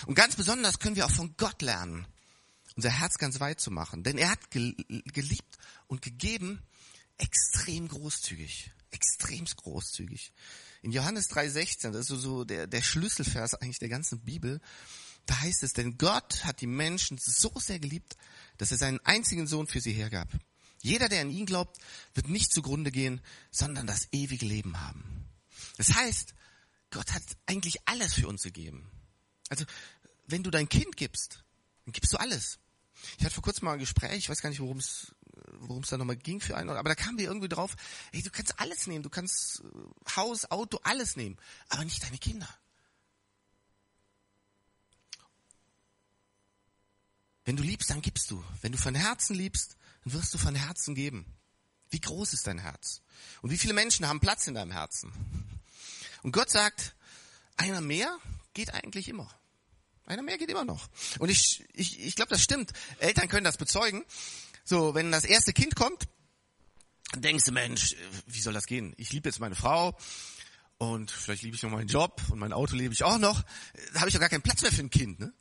Und 0.04 0.14
ganz 0.14 0.36
besonders 0.36 0.78
können 0.78 0.96
wir 0.96 1.06
auch 1.06 1.10
von 1.10 1.34
Gott 1.38 1.62
lernen, 1.62 2.06
unser 2.74 2.90
Herz 2.90 3.16
ganz 3.16 3.40
weit 3.40 3.60
zu 3.60 3.70
machen. 3.70 4.02
Denn 4.02 4.18
er 4.18 4.30
hat 4.30 4.50
geliebt 4.50 5.56
und 5.86 6.02
gegeben 6.02 6.62
extrem 7.16 7.88
großzügig. 7.88 8.70
Extremst 8.90 9.56
großzügig. 9.56 10.32
In 10.86 10.92
Johannes 10.92 11.28
3,16, 11.30 11.90
das 11.90 12.10
ist 12.10 12.20
so 12.20 12.44
der, 12.44 12.68
der 12.68 12.80
Schlüsselvers 12.80 13.54
eigentlich 13.54 13.80
der 13.80 13.88
ganzen 13.88 14.20
Bibel, 14.20 14.60
da 15.26 15.40
heißt 15.40 15.64
es, 15.64 15.72
denn 15.72 15.98
Gott 15.98 16.44
hat 16.44 16.60
die 16.60 16.68
Menschen 16.68 17.18
so 17.18 17.50
sehr 17.56 17.80
geliebt, 17.80 18.16
dass 18.58 18.70
er 18.70 18.76
seinen 18.76 19.00
einzigen 19.00 19.48
Sohn 19.48 19.66
für 19.66 19.80
sie 19.80 19.92
hergab. 19.92 20.28
Jeder, 20.82 21.08
der 21.08 21.22
an 21.22 21.30
ihn 21.32 21.44
glaubt, 21.44 21.76
wird 22.14 22.28
nicht 22.28 22.52
zugrunde 22.52 22.92
gehen, 22.92 23.20
sondern 23.50 23.88
das 23.88 24.06
ewige 24.12 24.46
Leben 24.46 24.80
haben. 24.80 25.26
Das 25.76 25.92
heißt, 25.92 26.34
Gott 26.90 27.12
hat 27.14 27.24
eigentlich 27.46 27.88
alles 27.88 28.14
für 28.14 28.28
uns 28.28 28.44
gegeben. 28.44 28.88
Also, 29.48 29.64
wenn 30.28 30.44
du 30.44 30.52
dein 30.52 30.68
Kind 30.68 30.96
gibst, 30.96 31.42
dann 31.84 31.94
gibst 31.94 32.12
du 32.12 32.18
alles. 32.18 32.60
Ich 33.18 33.24
hatte 33.24 33.34
vor 33.34 33.42
kurzem 33.42 33.64
mal 33.64 33.72
ein 33.72 33.80
Gespräch, 33.80 34.18
ich 34.18 34.28
weiß 34.28 34.40
gar 34.40 34.50
nicht, 34.50 34.60
worum 34.60 34.78
es 34.78 35.16
worum 35.60 35.82
es 35.82 35.90
da 35.90 35.98
nochmal 35.98 36.16
ging 36.16 36.40
für 36.40 36.56
einen, 36.56 36.70
aber 36.70 36.88
da 36.88 36.94
kamen 36.94 37.18
wir 37.18 37.26
irgendwie 37.26 37.48
drauf, 37.48 37.76
hey, 38.12 38.22
du 38.22 38.30
kannst 38.30 38.58
alles 38.58 38.86
nehmen, 38.86 39.02
du 39.02 39.10
kannst 39.10 39.60
äh, 39.60 40.14
Haus, 40.16 40.50
Auto, 40.50 40.78
alles 40.82 41.16
nehmen, 41.16 41.36
aber 41.68 41.84
nicht 41.84 42.02
deine 42.02 42.18
Kinder. 42.18 42.48
Wenn 47.44 47.56
du 47.56 47.62
liebst, 47.62 47.90
dann 47.90 48.02
gibst 48.02 48.30
du. 48.30 48.42
Wenn 48.60 48.72
du 48.72 48.78
von 48.78 48.94
Herzen 48.94 49.36
liebst, 49.36 49.76
dann 50.04 50.14
wirst 50.14 50.34
du 50.34 50.38
von 50.38 50.56
Herzen 50.56 50.94
geben. 50.96 51.24
Wie 51.90 52.00
groß 52.00 52.32
ist 52.32 52.46
dein 52.48 52.58
Herz? 52.58 53.02
Und 53.40 53.50
wie 53.50 53.58
viele 53.58 53.72
Menschen 53.72 54.08
haben 54.08 54.18
Platz 54.18 54.48
in 54.48 54.54
deinem 54.54 54.72
Herzen? 54.72 55.12
Und 56.22 56.32
Gott 56.32 56.50
sagt, 56.50 56.96
einer 57.56 57.80
mehr 57.80 58.18
geht 58.52 58.74
eigentlich 58.74 59.08
immer. 59.08 59.30
Einer 60.06 60.22
mehr 60.22 60.38
geht 60.38 60.50
immer 60.50 60.64
noch. 60.64 60.88
Und 61.18 61.28
ich, 61.28 61.64
ich, 61.72 62.00
ich 62.00 62.16
glaube, 62.16 62.30
das 62.30 62.42
stimmt. 62.42 62.72
Eltern 62.98 63.28
können 63.28 63.44
das 63.44 63.56
bezeugen. 63.56 64.04
So, 64.68 64.96
wenn 64.96 65.12
das 65.12 65.24
erste 65.24 65.52
Kind 65.52 65.76
kommt, 65.76 66.08
denkst 67.14 67.44
du, 67.44 67.52
Mensch, 67.52 67.94
wie 68.26 68.40
soll 68.40 68.52
das 68.52 68.66
gehen? 68.66 68.94
Ich 68.96 69.12
liebe 69.12 69.28
jetzt 69.28 69.38
meine 69.38 69.54
Frau 69.54 69.96
und 70.76 71.12
vielleicht 71.12 71.42
liebe 71.42 71.54
ich 71.54 71.62
noch 71.62 71.70
meinen 71.70 71.86
Job 71.86 72.20
und 72.30 72.40
mein 72.40 72.52
Auto 72.52 72.74
liebe 72.74 72.92
ich 72.92 73.04
auch 73.04 73.18
noch. 73.18 73.44
Da 73.94 74.00
habe 74.00 74.08
ich 74.08 74.14
doch 74.14 74.20
gar 74.20 74.28
keinen 74.28 74.42
Platz 74.42 74.62
mehr 74.62 74.72
für 74.72 74.82
ein 74.82 74.90
Kind. 74.90 75.20
Ne? 75.20 75.32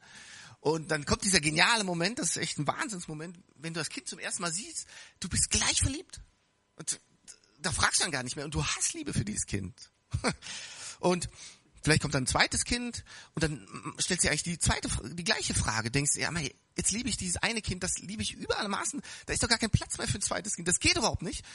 Und 0.59 0.91
dann 0.91 1.05
kommt 1.05 1.23
dieser 1.23 1.39
geniale 1.39 1.83
Moment, 1.83 2.19
das 2.19 2.29
ist 2.29 2.37
echt 2.37 2.59
ein 2.59 2.67
Wahnsinnsmoment, 2.67 3.39
wenn 3.55 3.73
du 3.73 3.79
das 3.79 3.89
Kind 3.89 4.07
zum 4.07 4.19
ersten 4.19 4.43
Mal 4.43 4.53
siehst, 4.53 4.85
du 5.19 5.27
bist 5.27 5.49
gleich 5.49 5.81
verliebt. 5.81 6.21
Und 6.75 6.99
da 7.57 7.71
fragst 7.71 8.01
du 8.01 8.03
dann 8.03 8.11
gar 8.11 8.21
nicht 8.21 8.35
mehr 8.35 8.45
und 8.45 8.53
du 8.53 8.63
hast 8.63 8.93
Liebe 8.93 9.11
für 9.11 9.25
dieses 9.25 9.47
Kind. 9.47 9.73
Und 10.99 11.29
Vielleicht 11.85 12.01
kommt 12.01 12.15
dann 12.15 12.23
ein 12.23 12.27
zweites 12.27 12.63
Kind 12.63 13.03
und 13.35 13.43
dann 13.43 13.67
stellt 13.99 14.19
sich 14.19 14.31
eigentlich 14.31 14.41
die 14.41 14.57
zweite, 14.57 14.89
die 15.13 15.23
gleiche 15.23 15.53
Frage. 15.53 15.91
Denkst 15.91 16.13
du, 16.13 16.19
ja, 16.19 16.31
jetzt 16.75 16.91
liebe 16.91 17.07
ich 17.09 17.15
dieses 17.15 17.37
eine 17.37 17.61
Kind, 17.61 17.83
das 17.83 17.99
liebe 17.99 18.23
ich 18.23 18.33
überall 18.33 18.67
Maßen. 18.67 19.03
Da 19.27 19.33
ist 19.33 19.43
doch 19.43 19.47
gar 19.47 19.59
kein 19.59 19.69
Platz 19.69 19.99
mehr 19.99 20.07
für 20.07 20.17
ein 20.17 20.23
zweites 20.23 20.55
Kind. 20.55 20.67
Das 20.67 20.79
geht 20.79 20.97
überhaupt 20.97 21.21
nicht. 21.21 21.45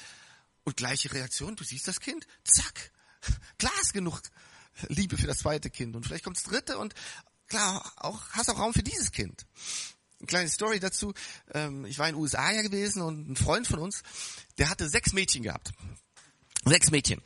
Und 0.62 0.76
gleiche 0.76 1.12
Reaktion, 1.12 1.56
du 1.56 1.64
siehst 1.64 1.88
das 1.88 1.98
Kind, 1.98 2.28
zack, 2.44 2.92
klar 3.58 3.72
ist 3.82 3.92
genug 3.92 4.20
Liebe 4.86 5.18
für 5.18 5.26
das 5.26 5.38
zweite 5.38 5.68
Kind. 5.68 5.96
Und 5.96 6.06
vielleicht 6.06 6.22
kommt 6.22 6.36
das 6.36 6.44
dritte 6.44 6.78
und 6.78 6.94
klar, 7.48 7.92
auch, 7.96 8.22
hast 8.30 8.50
auch 8.50 8.58
Raum 8.60 8.72
für 8.72 8.84
dieses 8.84 9.10
Kind. 9.10 9.46
Eine 10.20 10.26
kleine 10.28 10.48
Story 10.48 10.78
dazu. 10.78 11.12
Ähm, 11.52 11.86
ich 11.86 11.98
war 11.98 12.08
in 12.08 12.14
den 12.14 12.22
USA 12.22 12.52
ja 12.52 12.62
gewesen 12.62 13.02
und 13.02 13.30
ein 13.30 13.34
Freund 13.36 13.66
von 13.66 13.80
uns, 13.80 14.04
der 14.58 14.70
hatte 14.70 14.88
sechs 14.88 15.12
Mädchen 15.12 15.42
gehabt. 15.42 15.72
Sechs 16.64 16.92
Mädchen. 16.92 17.20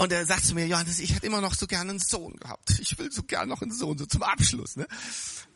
Und 0.00 0.12
er 0.12 0.24
sagt 0.24 0.44
zu 0.44 0.54
mir, 0.54 0.64
Johannes, 0.68 1.00
ich 1.00 1.12
hätte 1.12 1.26
immer 1.26 1.40
noch 1.40 1.54
so 1.54 1.66
gerne 1.66 1.90
einen 1.90 1.98
Sohn 1.98 2.36
gehabt. 2.36 2.78
Ich 2.78 2.96
will 2.98 3.10
so 3.10 3.24
gerne 3.24 3.48
noch 3.48 3.62
einen 3.62 3.72
Sohn, 3.72 3.98
so 3.98 4.06
zum 4.06 4.22
Abschluss. 4.22 4.76
Ne? 4.76 4.86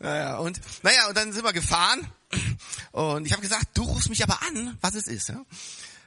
Naja, 0.00 0.38
und, 0.38 0.60
naja, 0.82 1.06
und 1.08 1.16
dann 1.16 1.32
sind 1.32 1.44
wir 1.44 1.52
gefahren. 1.52 2.04
Und 2.90 3.24
ich 3.24 3.32
habe 3.32 3.40
gesagt, 3.40 3.68
du 3.74 3.84
rufst 3.84 4.08
mich 4.08 4.24
aber 4.24 4.42
an, 4.42 4.76
was 4.80 4.96
es 4.96 5.06
ist. 5.06 5.28
Ja? 5.28 5.44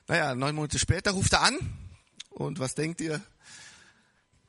Naja, 0.09 0.35
neun 0.35 0.53
Monate 0.53 0.77
später 0.79 1.11
ruft 1.11 1.31
er 1.31 1.43
an. 1.43 1.57
Und 2.29 2.59
was 2.59 2.75
denkt 2.75 2.99
ihr? 2.99 3.21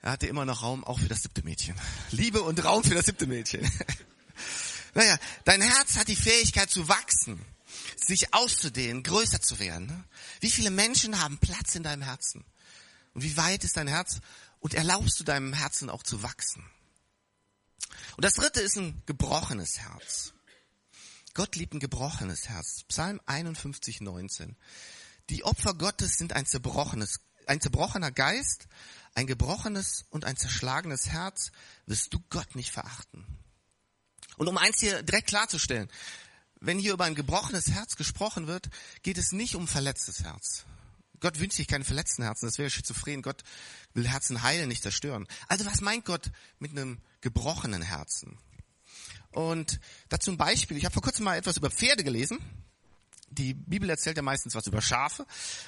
Er 0.03 0.11
hatte 0.11 0.27
immer 0.27 0.45
noch 0.45 0.63
Raum 0.63 0.83
auch 0.83 0.99
für 0.99 1.09
das 1.09 1.23
siebte 1.23 1.45
Mädchen. 1.45 1.77
Liebe 2.11 2.43
und 2.43 2.65
Raum 2.65 2.83
für 2.83 2.95
das 2.97 3.07
siebte 3.07 3.29
Mädchen. 3.29 3.71
naja, 4.95 5.17
dein 5.45 5.63
Herz 5.63 5.97
hat 5.97 6.09
die 6.09 6.17
Fähigkeit 6.17 6.71
zu 6.71 6.89
wachsen, 6.89 7.41
sich 8.05 8.35
auszudehnen, 8.35 9.05
größer 9.05 9.41
zu 9.41 9.61
werden. 9.61 9.87
Ne? 9.87 10.05
Wie 10.41 10.51
viele 10.51 10.73
Menschen 10.73 11.23
haben 11.23 11.39
Platz 11.39 11.77
in 11.77 11.85
deinem 11.85 12.03
Herzen? 12.03 12.45
Und 13.17 13.23
wie 13.23 13.39
weit 13.39 13.65
ist 13.65 13.79
dein 13.79 13.89
Herz? 13.89 14.21
Und 14.61 14.75
erlaubst 14.75 15.19
du 15.19 15.25
deinem 15.25 15.55
Herzen 15.55 15.89
auch 15.89 16.03
zu 16.03 16.23
wachsen? 16.23 16.63
Und 18.15 18.27
das 18.27 18.35
dritte 18.35 18.61
ist 18.61 18.77
ein 18.77 19.03
gebrochenes 19.07 19.79
Herz. 19.79 20.35
Gott 21.33 21.57
liebt 21.57 21.73
ein 21.73 21.81
gebrochenes 21.81 22.51
Herz. 22.51 22.85
Psalm 22.89 23.19
51, 23.25 24.03
19. 24.03 24.55
Die 25.31 25.45
Opfer 25.45 25.73
Gottes 25.73 26.19
sind 26.19 26.35
ein 26.35 26.45
zerbrochenes, 26.45 27.21
ein 27.47 27.63
zerbrochener 27.63 28.13
Geist, 28.13 28.69
ein 29.15 29.27
gebrochenes 29.27 30.05
und 30.11 30.27
ein 30.27 30.37
zerschlagenes 30.37 31.09
Herz 31.09 31.53
wirst 31.87 32.13
du 32.13 32.21
Gott 32.29 32.55
nicht 32.55 32.71
verachten. 32.71 33.25
Und 34.37 34.47
um 34.47 34.59
eins 34.59 34.79
hier 34.79 35.03
direkt 35.03 35.29
klarzustellen, 35.29 35.91
wenn 36.61 36.79
hier 36.79 36.93
über 36.93 37.05
ein 37.05 37.15
gebrochenes 37.15 37.71
Herz 37.71 37.97
gesprochen 37.97 38.47
wird, 38.47 38.69
geht 39.03 39.17
es 39.17 39.33
nicht 39.33 39.55
um 39.55 39.67
verletztes 39.67 40.23
Herz. 40.23 40.67
Gott 41.21 41.39
wünscht 41.39 41.57
sich 41.57 41.69
keine 41.69 41.85
verletzten 41.85 42.23
Herzen, 42.23 42.47
das 42.47 42.59
wäre 42.59 42.71
schizophren. 42.71 43.23
Gott 43.23 43.43
will 43.95 44.09
Herzen 44.09 44.43
heilen, 44.43 44.69
nicht 44.69 44.83
zerstören. 44.83 45.27
Also 45.49 45.67
was 45.67 45.81
meint 45.81 46.05
Gott 46.05 46.31
mit 46.59 46.73
einem 46.73 47.01
gebrochenen 47.21 47.83
Herzen? 47.83 48.39
Und 49.33 49.81
dazu 50.09 50.31
ein 50.31 50.39
Beispiel. 50.39 50.77
Ich 50.77 50.85
habe 50.85 50.95
vor 50.95 51.03
kurzem 51.03 51.25
mal 51.25 51.37
etwas 51.37 51.57
über 51.59 51.71
Pferde 51.71 52.05
gelesen. 52.05 52.39
Die 53.29 53.55
Bibel 53.55 53.91
erzählt 53.91 54.17
ja 54.17 54.23
meistens 54.23 54.55
was 54.55 54.67
über 54.67 54.81
Schafe. 54.81 55.27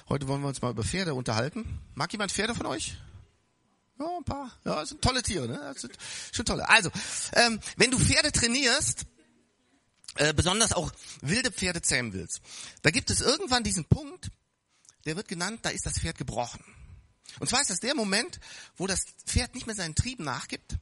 Heute 0.09 0.29
wollen 0.29 0.41
wir 0.41 0.49
uns 0.49 0.63
mal 0.63 0.71
über 0.71 0.85
Pferde 0.85 1.15
unterhalten. 1.15 1.81
Mag 1.95 2.11
jemand 2.13 2.33
Pferde 2.33 2.55
von 2.55 2.67
euch? 2.67 2.97
Ja, 3.99 4.07
ein 4.17 4.25
paar. 4.25 4.53
Ja, 4.65 4.77
das 4.77 4.91
sind 4.91 5.03
tolle 5.03 5.23
Tiere, 5.23 5.49
ne? 5.49 5.59
Das 5.59 5.83
sind 5.83 5.95
schon 6.33 6.47
tolle. 6.47 6.69
Also, 6.69 6.91
ähm, 7.33 7.61
wenn 7.77 7.91
du 7.91 7.99
Pferde 7.99 8.31
trainierst, 8.31 9.07
äh, 10.15 10.33
besonders 10.33 10.73
auch 10.73 10.93
wilde 11.21 11.51
Pferde 11.51 11.83
zähmen 11.83 12.13
willst, 12.13 12.41
da 12.83 12.91
gibt 12.91 13.11
es 13.11 13.21
irgendwann 13.21 13.65
diesen 13.65 13.85
Punkt, 13.87 14.31
der 15.05 15.17
wird 15.17 15.29
genannt, 15.29 15.61
da 15.63 15.71
ist 15.71 15.87
das 15.87 15.99
Pferd 15.99 16.19
gebrochen. 16.19 16.63
Und 17.41 17.49
zwar 17.49 17.61
ist 17.61 17.71
das 17.71 17.81
der 17.81 17.95
Moment, 17.95 18.41
wo 18.77 18.87
das 18.87 19.05
Pferd 19.27 19.55
nicht 19.55 19.67
mehr 19.67 19.77
seinen 19.77 19.95
Trieben 19.95 20.25
nachgibt 20.25 20.77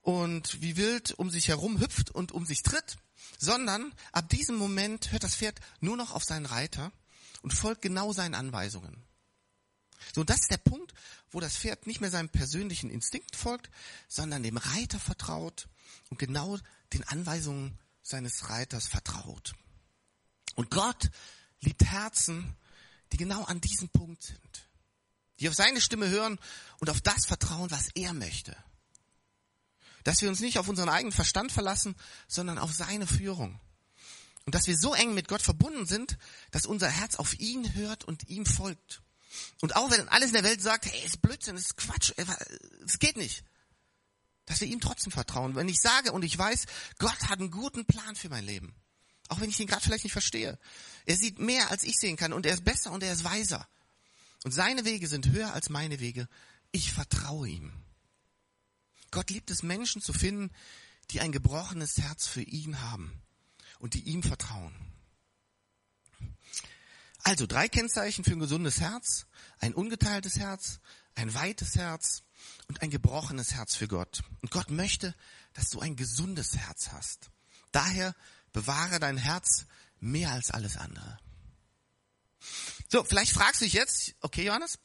und 0.00 0.60
wie 0.60 0.76
wild 0.76 1.12
um 1.12 1.30
sich 1.30 1.48
herum 1.48 1.80
hüpft 1.80 2.10
und 2.10 2.32
um 2.32 2.44
sich 2.46 2.62
tritt, 2.62 2.96
sondern 3.38 3.94
ab 4.12 4.28
diesem 4.28 4.56
Moment 4.56 5.12
hört 5.12 5.24
das 5.24 5.36
Pferd 5.36 5.60
nur 5.80 5.96
noch 5.96 6.12
auf 6.12 6.24
seinen 6.24 6.46
Reiter 6.46 6.92
und 7.42 7.52
folgt 7.52 7.82
genau 7.82 8.12
seinen 8.12 8.34
Anweisungen. 8.34 9.04
So, 10.14 10.22
und 10.22 10.30
das 10.30 10.40
ist 10.40 10.50
der 10.50 10.58
Punkt, 10.58 10.92
wo 11.30 11.40
das 11.40 11.56
Pferd 11.56 11.86
nicht 11.86 12.00
mehr 12.00 12.10
seinem 12.10 12.28
persönlichen 12.28 12.90
Instinkt 12.90 13.36
folgt, 13.36 13.70
sondern 14.08 14.42
dem 14.42 14.56
Reiter 14.56 14.98
vertraut 14.98 15.68
und 16.10 16.18
genau 16.18 16.58
den 16.92 17.04
Anweisungen 17.04 17.78
seines 18.02 18.50
Reiters 18.50 18.88
vertraut. 18.88 19.54
Und 20.56 20.70
Gott 20.70 21.10
liebt 21.60 21.84
Herzen, 21.84 22.56
die 23.12 23.16
genau 23.16 23.44
an 23.44 23.60
diesem 23.60 23.88
Punkt 23.88 24.22
sind. 24.22 24.68
Die 25.40 25.48
auf 25.48 25.54
seine 25.54 25.80
Stimme 25.80 26.08
hören 26.08 26.38
und 26.78 26.90
auf 26.90 27.00
das 27.00 27.26
vertrauen, 27.26 27.70
was 27.70 27.88
er 27.94 28.12
möchte. 28.12 28.56
Dass 30.04 30.20
wir 30.20 30.28
uns 30.28 30.40
nicht 30.40 30.58
auf 30.58 30.68
unseren 30.68 30.88
eigenen 30.88 31.12
Verstand 31.12 31.52
verlassen, 31.52 31.94
sondern 32.26 32.58
auf 32.58 32.72
seine 32.72 33.06
Führung. 33.06 33.60
Und 34.44 34.54
dass 34.54 34.66
wir 34.66 34.76
so 34.76 34.94
eng 34.94 35.14
mit 35.14 35.28
Gott 35.28 35.42
verbunden 35.42 35.86
sind, 35.86 36.18
dass 36.50 36.66
unser 36.66 36.88
Herz 36.88 37.14
auf 37.16 37.38
ihn 37.38 37.74
hört 37.74 38.04
und 38.04 38.28
ihm 38.28 38.44
folgt. 38.46 39.02
Und 39.60 39.76
auch 39.76 39.90
wenn 39.90 40.08
alles 40.08 40.28
in 40.28 40.34
der 40.34 40.44
Welt 40.44 40.60
sagt, 40.60 40.86
hey, 40.86 41.04
ist 41.04 41.22
Blödsinn, 41.22 41.56
ist 41.56 41.76
Quatsch, 41.76 42.12
es 42.84 42.98
geht 42.98 43.16
nicht. 43.16 43.44
Dass 44.46 44.60
wir 44.60 44.68
ihm 44.68 44.80
trotzdem 44.80 45.12
vertrauen. 45.12 45.54
Wenn 45.54 45.68
ich 45.68 45.80
sage 45.80 46.12
und 46.12 46.24
ich 46.24 46.36
weiß, 46.36 46.66
Gott 46.98 47.28
hat 47.28 47.38
einen 47.38 47.50
guten 47.50 47.86
Plan 47.86 48.16
für 48.16 48.28
mein 48.28 48.44
Leben. 48.44 48.74
Auch 49.28 49.40
wenn 49.40 49.50
ich 49.50 49.60
ihn 49.60 49.66
gerade 49.66 49.82
vielleicht 49.82 50.04
nicht 50.04 50.12
verstehe. 50.12 50.58
Er 51.06 51.16
sieht 51.16 51.38
mehr, 51.38 51.70
als 51.70 51.84
ich 51.84 51.96
sehen 51.96 52.16
kann 52.16 52.32
und 52.32 52.46
er 52.46 52.54
ist 52.54 52.64
besser 52.64 52.92
und 52.92 53.02
er 53.02 53.12
ist 53.12 53.24
weiser. 53.24 53.66
Und 54.44 54.52
seine 54.52 54.84
Wege 54.84 55.06
sind 55.06 55.28
höher 55.28 55.52
als 55.52 55.70
meine 55.70 56.00
Wege. 56.00 56.28
Ich 56.72 56.92
vertraue 56.92 57.48
ihm. 57.48 57.72
Gott 59.10 59.30
liebt 59.30 59.50
es, 59.50 59.62
Menschen 59.62 60.02
zu 60.02 60.12
finden, 60.12 60.50
die 61.10 61.20
ein 61.20 61.32
gebrochenes 61.32 61.98
Herz 61.98 62.26
für 62.26 62.42
ihn 62.42 62.80
haben 62.80 63.22
und 63.78 63.94
die 63.94 64.02
ihm 64.02 64.22
vertrauen. 64.22 64.74
Also 67.24 67.46
drei 67.46 67.68
Kennzeichen 67.68 68.24
für 68.24 68.32
ein 68.32 68.40
gesundes 68.40 68.80
Herz, 68.80 69.26
ein 69.58 69.74
ungeteiltes 69.74 70.38
Herz, 70.38 70.80
ein 71.14 71.32
weites 71.34 71.76
Herz 71.76 72.22
und 72.68 72.82
ein 72.82 72.90
gebrochenes 72.90 73.54
Herz 73.54 73.76
für 73.76 73.86
Gott. 73.86 74.22
Und 74.40 74.50
Gott 74.50 74.70
möchte, 74.70 75.14
dass 75.52 75.70
du 75.70 75.80
ein 75.80 75.94
gesundes 75.94 76.56
Herz 76.56 76.88
hast. 76.90 77.30
Daher 77.70 78.14
bewahre 78.52 79.00
dein 79.00 79.16
Herz 79.16 79.66
mehr 80.00 80.30
als 80.30 80.50
alles 80.50 80.76
andere. 80.76 81.18
So, 82.88 83.04
vielleicht 83.04 83.32
fragst 83.32 83.60
du 83.60 83.64
dich 83.64 83.74
jetzt, 83.74 84.14
okay 84.20 84.44
Johannes, 84.44 84.78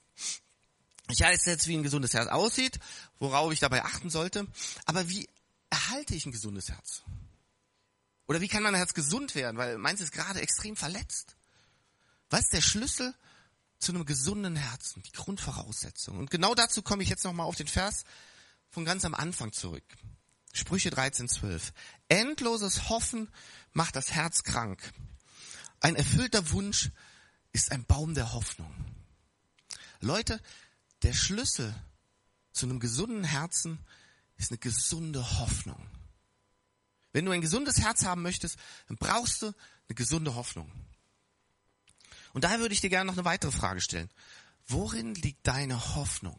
ich 1.10 1.20
weiß 1.20 1.46
jetzt, 1.46 1.68
wie 1.68 1.76
ein 1.76 1.84
gesundes 1.84 2.14
Herz 2.14 2.28
aussieht, 2.30 2.80
worauf 3.20 3.52
ich 3.52 3.60
dabei 3.60 3.84
achten 3.84 4.10
sollte, 4.10 4.48
aber 4.86 5.10
wie 5.10 5.28
erhalte 5.70 6.16
ich 6.16 6.26
ein 6.26 6.32
gesundes 6.32 6.70
Herz? 6.70 7.04
Oder 8.28 8.42
wie 8.42 8.48
kann 8.48 8.64
mein 8.64 8.76
Herz 8.76 8.94
gesund 8.94 9.36
werden? 9.36 9.58
Weil 9.58 9.78
meins 9.78 10.02
ist 10.02 10.12
gerade 10.12 10.42
extrem 10.42 10.76
verletzt. 10.76 11.38
Was 12.30 12.42
ist 12.42 12.54
der 12.54 12.62
Schlüssel 12.62 13.16
zu 13.80 13.94
einem 13.94 14.06
gesunden 14.06 14.58
Herzen? 14.58 15.02
Die 15.04 15.14
Grundvoraussetzung. 15.14 16.18
Und 16.18 16.30
genau 16.30 16.54
dazu 16.54 16.82
komme 16.82 17.04
ich 17.04 17.10
jetzt 17.10 17.24
nochmal 17.24 17.46
auf 17.46 17.56
den 17.56 17.68
Vers 17.68 18.04
von 18.70 18.84
ganz 18.84 19.06
am 19.06 19.16
Anfang 19.16 19.54
zurück. 19.54 19.86
Sprüche 20.52 20.90
13, 20.90 21.30
12. 21.30 21.72
Endloses 22.10 22.90
Hoffen 22.90 23.30
macht 23.74 23.96
das 23.96 24.12
Herz 24.12 24.44
krank. 24.44 24.82
Ein 25.80 25.96
erfüllter 25.96 26.52
Wunsch 26.52 26.92
ist 27.52 27.72
ein 27.72 27.86
Baum 27.86 28.14
der 28.14 28.34
Hoffnung. 28.34 28.74
Leute, 30.00 30.42
der 31.04 31.14
Schlüssel 31.14 31.74
zu 32.52 32.66
einem 32.66 32.80
gesunden 32.80 33.24
Herzen 33.24 33.80
ist 34.38 34.52
eine 34.52 34.58
gesunde 34.58 35.40
Hoffnung. 35.40 35.82
Wenn 37.14 37.26
du 37.26 37.32
ein 37.32 37.42
gesundes 37.42 37.80
Herz 37.80 38.06
haben 38.06 38.22
möchtest, 38.22 38.58
dann 38.88 38.98
brauchst 38.98 39.42
du 39.42 39.48
eine 39.48 39.96
gesunde 39.96 40.36
Hoffnung. 40.36 40.72
Und 42.34 42.44
daher 42.44 42.60
würde 42.60 42.74
ich 42.74 42.82
dir 42.82 42.90
gerne 42.90 43.06
noch 43.06 43.18
eine 43.18 43.26
weitere 43.26 43.52
Frage 43.52 43.82
stellen. 43.82 44.10
Worin 44.68 45.16
liegt 45.16 45.48
deine 45.48 45.96
Hoffnung? 45.96 46.38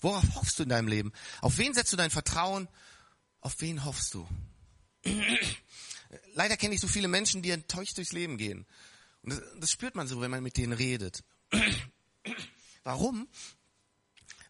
Worauf 0.00 0.24
hoffst 0.34 0.58
du 0.58 0.64
in 0.64 0.68
deinem 0.68 0.88
Leben? 0.88 1.12
Auf 1.40 1.58
wen 1.58 1.72
setzt 1.72 1.92
du 1.92 1.96
dein 1.96 2.10
Vertrauen? 2.10 2.68
Auf 3.40 3.60
wen 3.60 3.84
hoffst 3.84 4.12
du? 4.14 4.28
Leider 6.34 6.56
kenne 6.56 6.74
ich 6.74 6.80
so 6.80 6.88
viele 6.88 7.08
Menschen, 7.08 7.42
die 7.42 7.50
enttäuscht 7.50 7.96
durchs 7.96 8.12
Leben 8.12 8.36
gehen. 8.38 8.66
Und 9.22 9.32
das, 9.32 9.42
das 9.58 9.70
spürt 9.70 9.94
man 9.94 10.06
so, 10.06 10.20
wenn 10.20 10.30
man 10.30 10.42
mit 10.42 10.56
denen 10.56 10.72
redet. 10.72 11.24
Warum? 12.84 13.28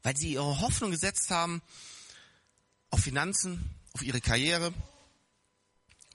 Weil 0.03 0.17
sie 0.17 0.33
ihre 0.33 0.61
Hoffnung 0.61 0.91
gesetzt 0.91 1.31
haben 1.31 1.63
auf 2.91 3.01
Finanzen, 3.01 3.75
auf 3.93 4.03
ihre 4.03 4.21
Karriere, 4.21 4.73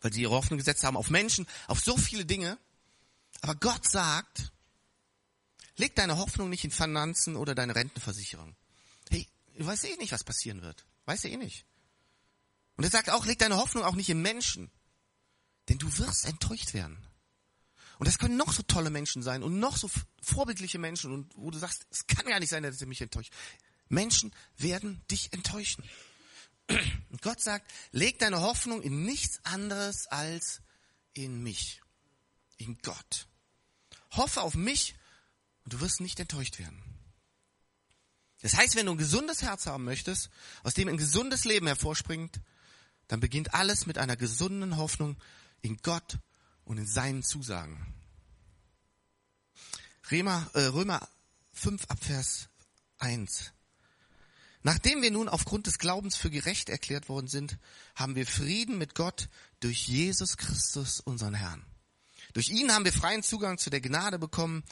weil 0.01 0.13
sie 0.13 0.21
ihre 0.21 0.33
Hoffnung 0.33 0.57
gesetzt 0.57 0.83
haben 0.83 0.97
auf 0.97 1.09
Menschen, 1.09 1.47
auf 1.67 1.79
so 1.79 1.97
viele 1.97 2.25
Dinge. 2.25 2.57
Aber 3.41 3.55
Gott 3.55 3.89
sagt, 3.89 4.51
leg 5.77 5.95
deine 5.95 6.17
Hoffnung 6.17 6.49
nicht 6.49 6.63
in 6.63 6.71
Finanzen 6.71 7.35
oder 7.35 7.55
deine 7.55 7.75
Rentenversicherung. 7.75 8.55
Hey, 9.09 9.27
du 9.57 9.65
weißt 9.65 9.85
eh 9.85 9.97
nicht, 9.97 10.11
was 10.11 10.23
passieren 10.23 10.61
wird. 10.61 10.85
Weißt 11.05 11.23
du 11.23 11.29
eh 11.29 11.37
nicht. 11.37 11.65
Und 12.77 12.83
er 12.83 12.89
sagt 12.89 13.09
auch, 13.09 13.25
leg 13.25 13.39
deine 13.39 13.57
Hoffnung 13.57 13.83
auch 13.83 13.95
nicht 13.95 14.09
in 14.09 14.21
Menschen. 14.21 14.71
Denn 15.69 15.77
du 15.77 15.97
wirst 15.97 16.25
enttäuscht 16.25 16.73
werden. 16.73 16.97
Und 17.99 18.07
das 18.07 18.17
können 18.17 18.35
noch 18.35 18.51
so 18.51 18.63
tolle 18.63 18.89
Menschen 18.89 19.21
sein 19.21 19.43
und 19.43 19.59
noch 19.59 19.77
so 19.77 19.89
vorbildliche 20.21 20.79
Menschen 20.79 21.13
und 21.13 21.31
wo 21.35 21.51
du 21.51 21.59
sagst, 21.59 21.85
es 21.91 22.07
kann 22.07 22.25
gar 22.25 22.39
nicht 22.39 22.49
sein, 22.49 22.63
dass 22.63 22.79
sie 22.79 22.87
mich 22.87 23.01
enttäuscht. 23.01 23.31
Menschen 23.89 24.33
werden 24.57 25.03
dich 25.11 25.31
enttäuschen. 25.33 25.83
Und 27.09 27.21
Gott 27.21 27.41
sagt, 27.41 27.69
leg 27.91 28.17
deine 28.17 28.41
Hoffnung 28.41 28.81
in 28.81 29.03
nichts 29.05 29.39
anderes 29.43 30.07
als 30.07 30.61
in 31.13 31.43
mich, 31.43 31.81
in 32.57 32.77
Gott. 32.81 33.27
Hoffe 34.11 34.41
auf 34.41 34.55
mich 34.55 34.95
und 35.63 35.73
du 35.73 35.81
wirst 35.81 36.01
nicht 36.01 36.19
enttäuscht 36.19 36.57
werden. 36.57 36.81
Das 38.41 38.55
heißt, 38.55 38.75
wenn 38.75 38.87
du 38.87 38.93
ein 38.93 38.97
gesundes 38.97 39.43
Herz 39.43 39.67
haben 39.67 39.83
möchtest, 39.83 40.29
aus 40.63 40.73
dem 40.73 40.87
ein 40.87 40.97
gesundes 40.97 41.45
Leben 41.45 41.67
hervorspringt, 41.67 42.41
dann 43.11 43.19
beginnt 43.19 43.53
alles 43.53 43.87
mit 43.87 43.97
einer 43.97 44.15
gesunden 44.15 44.77
Hoffnung 44.77 45.17
in 45.61 45.75
Gott 45.83 46.19
und 46.63 46.77
in 46.77 46.87
seinen 46.87 47.23
Zusagen. 47.23 47.93
Römer, 50.09 50.49
äh, 50.53 50.61
Römer 50.61 51.05
5 51.51 51.87
Abvers 51.89 52.47
1. 52.99 53.51
Nachdem 54.63 55.01
wir 55.01 55.11
nun 55.11 55.27
aufgrund 55.27 55.67
des 55.67 55.77
Glaubens 55.77 56.15
für 56.15 56.29
gerecht 56.29 56.69
erklärt 56.69 57.09
worden 57.09 57.27
sind, 57.27 57.57
haben 57.95 58.15
wir 58.15 58.25
Frieden 58.25 58.77
mit 58.77 58.95
Gott 58.95 59.27
durch 59.59 59.89
Jesus 59.89 60.37
Christus, 60.37 61.01
unseren 61.01 61.33
Herrn. 61.33 61.65
Durch 62.31 62.47
ihn 62.47 62.71
haben 62.73 62.85
wir 62.85 62.93
freien 62.93 63.23
Zugang 63.23 63.57
zu 63.57 63.69
der 63.69 63.81
Gnade 63.81 64.19
bekommen, 64.19 64.63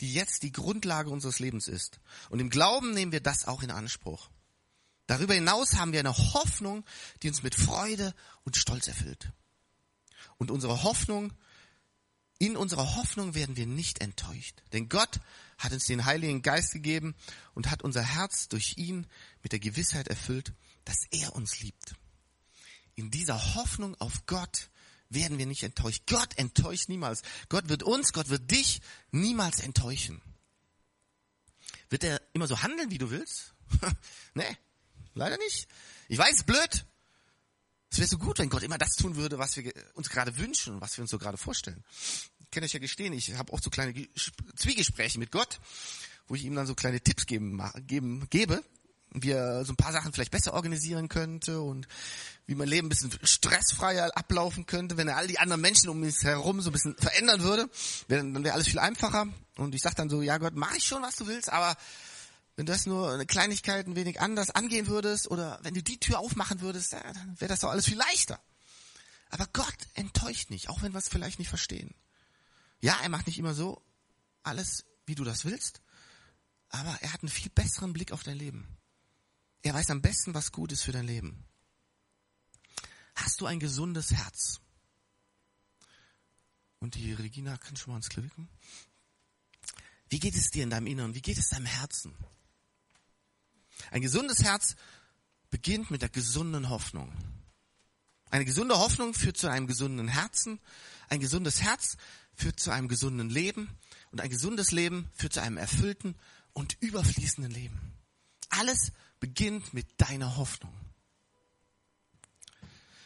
die 0.00 0.14
jetzt 0.14 0.44
die 0.44 0.52
Grundlage 0.52 1.10
unseres 1.10 1.40
Lebens 1.40 1.66
ist. 1.66 1.98
Und 2.30 2.38
im 2.38 2.48
Glauben 2.48 2.94
nehmen 2.94 3.10
wir 3.10 3.20
das 3.20 3.48
auch 3.48 3.64
in 3.64 3.72
Anspruch. 3.72 4.30
Darüber 5.08 5.32
hinaus 5.32 5.74
haben 5.76 5.92
wir 5.92 6.00
eine 6.00 6.16
Hoffnung, 6.16 6.84
die 7.22 7.28
uns 7.28 7.42
mit 7.42 7.54
Freude 7.54 8.14
und 8.44 8.58
Stolz 8.58 8.88
erfüllt. 8.88 9.32
Und 10.36 10.50
unsere 10.50 10.82
Hoffnung, 10.82 11.32
in 12.38 12.58
unserer 12.58 12.94
Hoffnung 12.94 13.34
werden 13.34 13.56
wir 13.56 13.66
nicht 13.66 14.02
enttäuscht. 14.02 14.62
Denn 14.74 14.90
Gott 14.90 15.18
hat 15.56 15.72
uns 15.72 15.86
den 15.86 16.04
Heiligen 16.04 16.42
Geist 16.42 16.72
gegeben 16.72 17.14
und 17.54 17.70
hat 17.70 17.82
unser 17.82 18.02
Herz 18.02 18.48
durch 18.48 18.76
ihn 18.76 19.06
mit 19.42 19.52
der 19.52 19.60
Gewissheit 19.60 20.08
erfüllt, 20.08 20.52
dass 20.84 21.06
er 21.10 21.34
uns 21.34 21.60
liebt. 21.60 21.94
In 22.94 23.10
dieser 23.10 23.54
Hoffnung 23.54 23.94
auf 24.00 24.26
Gott 24.26 24.68
werden 25.08 25.38
wir 25.38 25.46
nicht 25.46 25.62
enttäuscht. 25.62 26.02
Gott 26.06 26.36
enttäuscht 26.36 26.90
niemals. 26.90 27.22
Gott 27.48 27.70
wird 27.70 27.82
uns, 27.82 28.12
Gott 28.12 28.28
wird 28.28 28.50
dich 28.50 28.82
niemals 29.10 29.60
enttäuschen. 29.60 30.20
Wird 31.88 32.04
er 32.04 32.20
immer 32.34 32.46
so 32.46 32.60
handeln, 32.60 32.90
wie 32.90 32.98
du 32.98 33.10
willst? 33.10 33.54
nee, 34.34 34.56
leider 35.18 35.36
nicht. 35.38 35.68
Ich 36.08 36.18
weiß, 36.18 36.44
blöd. 36.44 36.86
Es 37.90 37.98
wäre 37.98 38.08
so 38.08 38.18
gut, 38.18 38.38
wenn 38.38 38.50
Gott 38.50 38.62
immer 38.62 38.78
das 38.78 38.96
tun 38.96 39.16
würde, 39.16 39.38
was 39.38 39.56
wir 39.56 39.72
uns 39.94 40.10
gerade 40.10 40.36
wünschen 40.36 40.74
und 40.74 40.80
was 40.80 40.96
wir 40.96 41.02
uns 41.02 41.10
so 41.10 41.18
gerade 41.18 41.38
vorstellen. 41.38 41.82
Ich 42.40 42.50
kann 42.50 42.64
euch 42.64 42.72
ja 42.72 42.80
gestehen, 42.80 43.12
ich 43.12 43.34
habe 43.34 43.52
auch 43.52 43.60
so 43.60 43.70
kleine 43.70 43.94
Zwiegespräche 44.56 45.18
mit 45.18 45.30
Gott, 45.32 45.60
wo 46.28 46.34
ich 46.34 46.44
ihm 46.44 46.54
dann 46.54 46.66
so 46.66 46.74
kleine 46.74 47.00
Tipps 47.00 47.26
geben, 47.26 47.62
geben, 47.86 48.26
gebe, 48.30 48.62
wie 49.12 49.30
er 49.30 49.64
so 49.64 49.72
ein 49.72 49.76
paar 49.76 49.92
Sachen 49.92 50.12
vielleicht 50.12 50.30
besser 50.30 50.52
organisieren 50.52 51.08
könnte 51.08 51.60
und 51.60 51.88
wie 52.46 52.54
mein 52.54 52.68
Leben 52.68 52.86
ein 52.86 52.90
bisschen 52.90 53.12
stressfreier 53.22 54.16
ablaufen 54.16 54.66
könnte, 54.66 54.96
wenn 54.96 55.08
er 55.08 55.16
all 55.16 55.26
die 55.26 55.38
anderen 55.38 55.60
Menschen 55.60 55.88
um 55.88 56.00
mich 56.00 56.22
herum 56.22 56.60
so 56.60 56.70
ein 56.70 56.72
bisschen 56.72 56.96
verändern 56.96 57.42
würde, 57.42 57.68
dann 58.08 58.44
wäre 58.44 58.54
alles 58.54 58.68
viel 58.68 58.78
einfacher. 58.78 59.28
Und 59.56 59.74
ich 59.74 59.82
sag 59.82 59.94
dann 59.96 60.10
so, 60.10 60.22
ja 60.22 60.38
Gott, 60.38 60.54
mach 60.54 60.74
ich 60.74 60.84
schon, 60.84 61.02
was 61.02 61.16
du 61.16 61.26
willst, 61.26 61.50
aber 61.50 61.76
wenn 62.58 62.66
du 62.66 62.72
das 62.72 62.86
nur 62.86 63.12
eine 63.12 63.24
Kleinigkeit 63.24 63.86
ein 63.86 63.94
wenig 63.94 64.20
anders 64.20 64.50
angehen 64.50 64.88
würdest 64.88 65.30
oder 65.30 65.60
wenn 65.62 65.74
du 65.74 65.80
die 65.80 66.00
Tür 66.00 66.18
aufmachen 66.18 66.60
würdest, 66.60 66.92
dann 66.92 67.40
wäre 67.40 67.48
das 67.48 67.60
doch 67.60 67.70
alles 67.70 67.84
viel 67.84 67.96
leichter. 67.96 68.42
Aber 69.30 69.46
Gott 69.52 69.76
enttäuscht 69.94 70.50
nicht, 70.50 70.68
auch 70.68 70.82
wenn 70.82 70.90
wir 70.90 70.98
es 70.98 71.08
vielleicht 71.08 71.38
nicht 71.38 71.50
verstehen. 71.50 71.94
Ja, 72.80 72.98
er 73.00 73.10
macht 73.10 73.28
nicht 73.28 73.38
immer 73.38 73.54
so 73.54 73.80
alles, 74.42 74.86
wie 75.06 75.14
du 75.14 75.22
das 75.22 75.44
willst, 75.44 75.82
aber 76.68 76.98
er 77.00 77.12
hat 77.12 77.22
einen 77.22 77.28
viel 77.28 77.48
besseren 77.48 77.92
Blick 77.92 78.10
auf 78.10 78.24
dein 78.24 78.36
Leben. 78.36 78.66
Er 79.62 79.74
weiß 79.74 79.90
am 79.90 80.02
besten, 80.02 80.34
was 80.34 80.50
gut 80.50 80.72
ist 80.72 80.82
für 80.82 80.90
dein 80.90 81.06
Leben. 81.06 81.44
Hast 83.14 83.40
du 83.40 83.46
ein 83.46 83.60
gesundes 83.60 84.10
Herz? 84.10 84.60
Und 86.80 86.96
die 86.96 87.12
Regina 87.12 87.56
kann 87.56 87.76
schon 87.76 87.92
mal 87.92 87.98
ins 87.98 88.08
Klicken. 88.08 88.48
Wie 90.08 90.18
geht 90.18 90.34
es 90.34 90.50
dir 90.50 90.64
in 90.64 90.70
deinem 90.70 90.88
Inneren? 90.88 91.14
Wie 91.14 91.22
geht 91.22 91.38
es 91.38 91.50
deinem 91.50 91.66
Herzen? 91.66 92.16
Ein 93.90 94.02
gesundes 94.02 94.42
Herz 94.42 94.76
beginnt 95.50 95.90
mit 95.90 96.02
der 96.02 96.08
gesunden 96.08 96.68
Hoffnung. 96.68 97.12
Eine 98.30 98.44
gesunde 98.44 98.78
Hoffnung 98.78 99.14
führt 99.14 99.36
zu 99.36 99.48
einem 99.48 99.66
gesunden 99.66 100.08
Herzen. 100.08 100.60
Ein 101.08 101.20
gesundes 101.20 101.62
Herz 101.62 101.96
führt 102.34 102.60
zu 102.60 102.70
einem 102.70 102.88
gesunden 102.88 103.30
Leben. 103.30 103.70
Und 104.10 104.20
ein 104.20 104.30
gesundes 104.30 104.70
Leben 104.70 105.08
führt 105.14 105.32
zu 105.32 105.42
einem 105.42 105.56
erfüllten 105.56 106.14
und 106.52 106.76
überfließenden 106.80 107.52
Leben. 107.52 107.80
Alles 108.50 108.92
beginnt 109.20 109.74
mit 109.74 109.86
deiner 110.00 110.36
Hoffnung. 110.36 110.72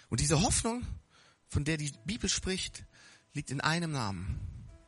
Und 0.09 0.21
diese 0.21 0.43
Hoffnung, 0.43 0.87
von 1.49 1.65
der 1.65 1.77
die 1.77 1.93
Bibel 2.05 2.29
spricht, 2.29 2.85
liegt 3.33 3.51
in 3.51 3.61
einem 3.61 3.93
Namen. 3.93 4.41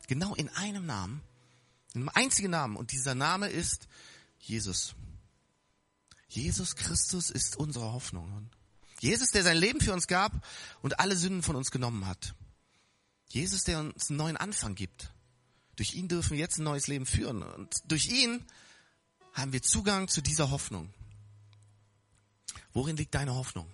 Genau 0.07 0.35
in 0.35 0.49
einem 0.49 0.85
Namen. 0.85 1.21
In 1.93 2.01
einem 2.01 2.11
einzigen 2.13 2.51
Namen. 2.51 2.75
Und 2.75 2.91
dieser 2.91 3.15
Name 3.15 3.47
ist 3.47 3.87
Jesus. 4.39 4.95
Jesus 6.35 6.75
Christus 6.75 7.29
ist 7.29 7.55
unsere 7.55 7.93
Hoffnung. 7.93 8.49
Jesus, 8.99 9.31
der 9.31 9.43
sein 9.43 9.57
Leben 9.57 9.79
für 9.79 9.93
uns 9.93 10.07
gab 10.07 10.33
und 10.81 10.99
alle 10.99 11.15
Sünden 11.15 11.43
von 11.43 11.55
uns 11.55 11.71
genommen 11.71 12.05
hat. 12.05 12.35
Jesus, 13.29 13.63
der 13.63 13.79
uns 13.79 14.09
einen 14.09 14.17
neuen 14.17 14.35
Anfang 14.35 14.75
gibt. 14.75 15.13
Durch 15.77 15.93
ihn 15.93 16.09
dürfen 16.09 16.31
wir 16.31 16.39
jetzt 16.39 16.57
ein 16.57 16.63
neues 16.63 16.87
Leben 16.87 17.05
führen. 17.05 17.41
Und 17.41 17.73
durch 17.87 18.07
ihn 18.07 18.45
haben 19.33 19.53
wir 19.53 19.61
Zugang 19.61 20.09
zu 20.09 20.21
dieser 20.21 20.51
Hoffnung. 20.51 20.93
Worin 22.73 22.97
liegt 22.97 23.15
deine 23.15 23.33
Hoffnung? 23.33 23.71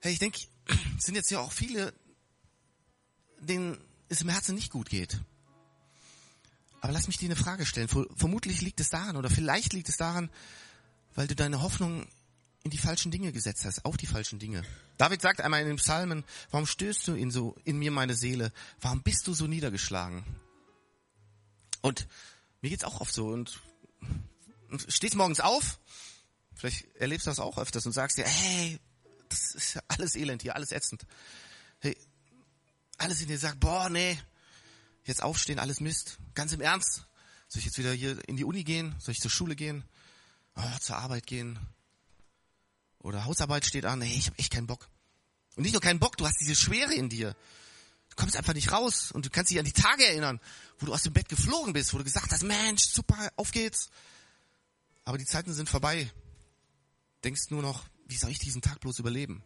Hey, 0.00 0.14
ich 0.14 0.18
denke, 0.18 0.40
es 0.98 1.04
sind 1.04 1.14
jetzt 1.14 1.30
ja 1.30 1.40
auch 1.40 1.52
viele, 1.52 1.92
denen 3.38 3.78
es 4.08 4.22
im 4.22 4.30
Herzen 4.30 4.54
nicht 4.54 4.70
gut 4.70 4.88
geht. 4.88 5.20
Aber 6.82 6.92
lass 6.92 7.06
mich 7.06 7.16
dir 7.16 7.26
eine 7.26 7.36
Frage 7.36 7.64
stellen. 7.64 7.88
Vermutlich 7.88 8.60
liegt 8.60 8.80
es 8.80 8.90
daran 8.90 9.16
oder 9.16 9.30
vielleicht 9.30 9.72
liegt 9.72 9.88
es 9.88 9.96
daran, 9.96 10.30
weil 11.14 11.28
du 11.28 11.36
deine 11.36 11.62
Hoffnung 11.62 12.08
in 12.64 12.72
die 12.72 12.78
falschen 12.78 13.12
Dinge 13.12 13.32
gesetzt 13.32 13.64
hast, 13.64 13.84
auf 13.84 13.96
die 13.96 14.06
falschen 14.06 14.40
Dinge. 14.40 14.64
David 14.98 15.22
sagt 15.22 15.40
einmal 15.40 15.62
in 15.62 15.68
den 15.68 15.76
Psalmen, 15.76 16.24
warum 16.50 16.66
stößt 16.66 17.06
du 17.06 17.14
in 17.14 17.30
so, 17.30 17.56
in 17.64 17.78
mir 17.78 17.92
meine 17.92 18.14
Seele? 18.14 18.52
Warum 18.80 19.00
bist 19.02 19.28
du 19.28 19.32
so 19.32 19.46
niedergeschlagen? 19.46 20.24
Und 21.82 22.08
mir 22.62 22.70
geht's 22.70 22.84
auch 22.84 23.00
oft 23.00 23.14
so 23.14 23.28
und, 23.28 23.60
und 24.68 24.84
stehst 24.88 25.14
morgens 25.14 25.38
auf, 25.38 25.78
vielleicht 26.54 26.86
erlebst 26.96 27.26
du 27.26 27.30
das 27.30 27.38
auch 27.38 27.58
öfters 27.58 27.86
und 27.86 27.92
sagst 27.92 28.18
dir, 28.18 28.24
hey, 28.24 28.80
das 29.28 29.54
ist 29.54 29.74
ja 29.74 29.82
alles 29.86 30.16
elend 30.16 30.42
hier, 30.42 30.56
alles 30.56 30.72
ätzend. 30.72 31.06
Hey, 31.78 31.96
alles 32.98 33.20
in 33.20 33.28
dir 33.28 33.38
sagt, 33.38 33.60
boah, 33.60 33.88
nee, 33.88 34.18
jetzt 35.04 35.22
aufstehen, 35.22 35.58
alles 35.58 35.80
Mist. 35.80 36.18
Ganz 36.34 36.52
im 36.52 36.60
Ernst. 36.60 37.06
Soll 37.48 37.60
ich 37.60 37.66
jetzt 37.66 37.78
wieder 37.78 37.92
hier 37.92 38.26
in 38.28 38.36
die 38.36 38.44
Uni 38.44 38.64
gehen? 38.64 38.94
Soll 38.98 39.12
ich 39.12 39.20
zur 39.20 39.30
Schule 39.30 39.56
gehen? 39.56 39.84
Oh, 40.56 40.78
zur 40.80 40.96
Arbeit 40.96 41.26
gehen? 41.26 41.58
Oder 42.98 43.24
Hausarbeit 43.24 43.66
steht 43.66 43.84
an, 43.84 44.00
hey, 44.00 44.16
ich 44.16 44.26
habe 44.26 44.38
echt 44.38 44.52
keinen 44.52 44.66
Bock. 44.66 44.88
Und 45.56 45.64
nicht 45.64 45.72
nur 45.72 45.82
keinen 45.82 45.98
Bock, 45.98 46.16
du 46.16 46.26
hast 46.26 46.40
diese 46.40 46.54
Schwere 46.54 46.94
in 46.94 47.08
dir. 47.08 47.36
Du 48.08 48.16
kommst 48.16 48.36
einfach 48.36 48.54
nicht 48.54 48.70
raus 48.72 49.10
und 49.10 49.26
du 49.26 49.30
kannst 49.30 49.50
dich 49.50 49.58
an 49.58 49.64
die 49.64 49.72
Tage 49.72 50.06
erinnern, 50.06 50.40
wo 50.78 50.86
du 50.86 50.92
aus 50.92 51.02
dem 51.02 51.12
Bett 51.12 51.28
geflogen 51.28 51.72
bist, 51.72 51.92
wo 51.92 51.98
du 51.98 52.04
gesagt 52.04 52.30
hast, 52.30 52.42
Mensch, 52.42 52.84
super, 52.84 53.32
auf 53.36 53.50
geht's. 53.50 53.90
Aber 55.04 55.18
die 55.18 55.24
Zeiten 55.24 55.52
sind 55.52 55.68
vorbei. 55.68 56.10
Denkst 57.24 57.50
nur 57.50 57.62
noch, 57.62 57.84
wie 58.06 58.16
soll 58.16 58.30
ich 58.30 58.38
diesen 58.38 58.62
Tag 58.62 58.80
bloß 58.80 58.98
überleben? 58.98 59.42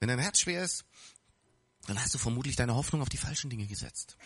Wenn 0.00 0.08
dein 0.08 0.18
Herz 0.18 0.40
schwer 0.40 0.64
ist, 0.64 0.84
dann 1.86 2.00
hast 2.00 2.14
du 2.14 2.18
vermutlich 2.18 2.56
deine 2.56 2.74
Hoffnung 2.74 3.02
auf 3.02 3.08
die 3.08 3.16
falschen 3.16 3.50
Dinge 3.50 3.66
gesetzt. 3.66 4.16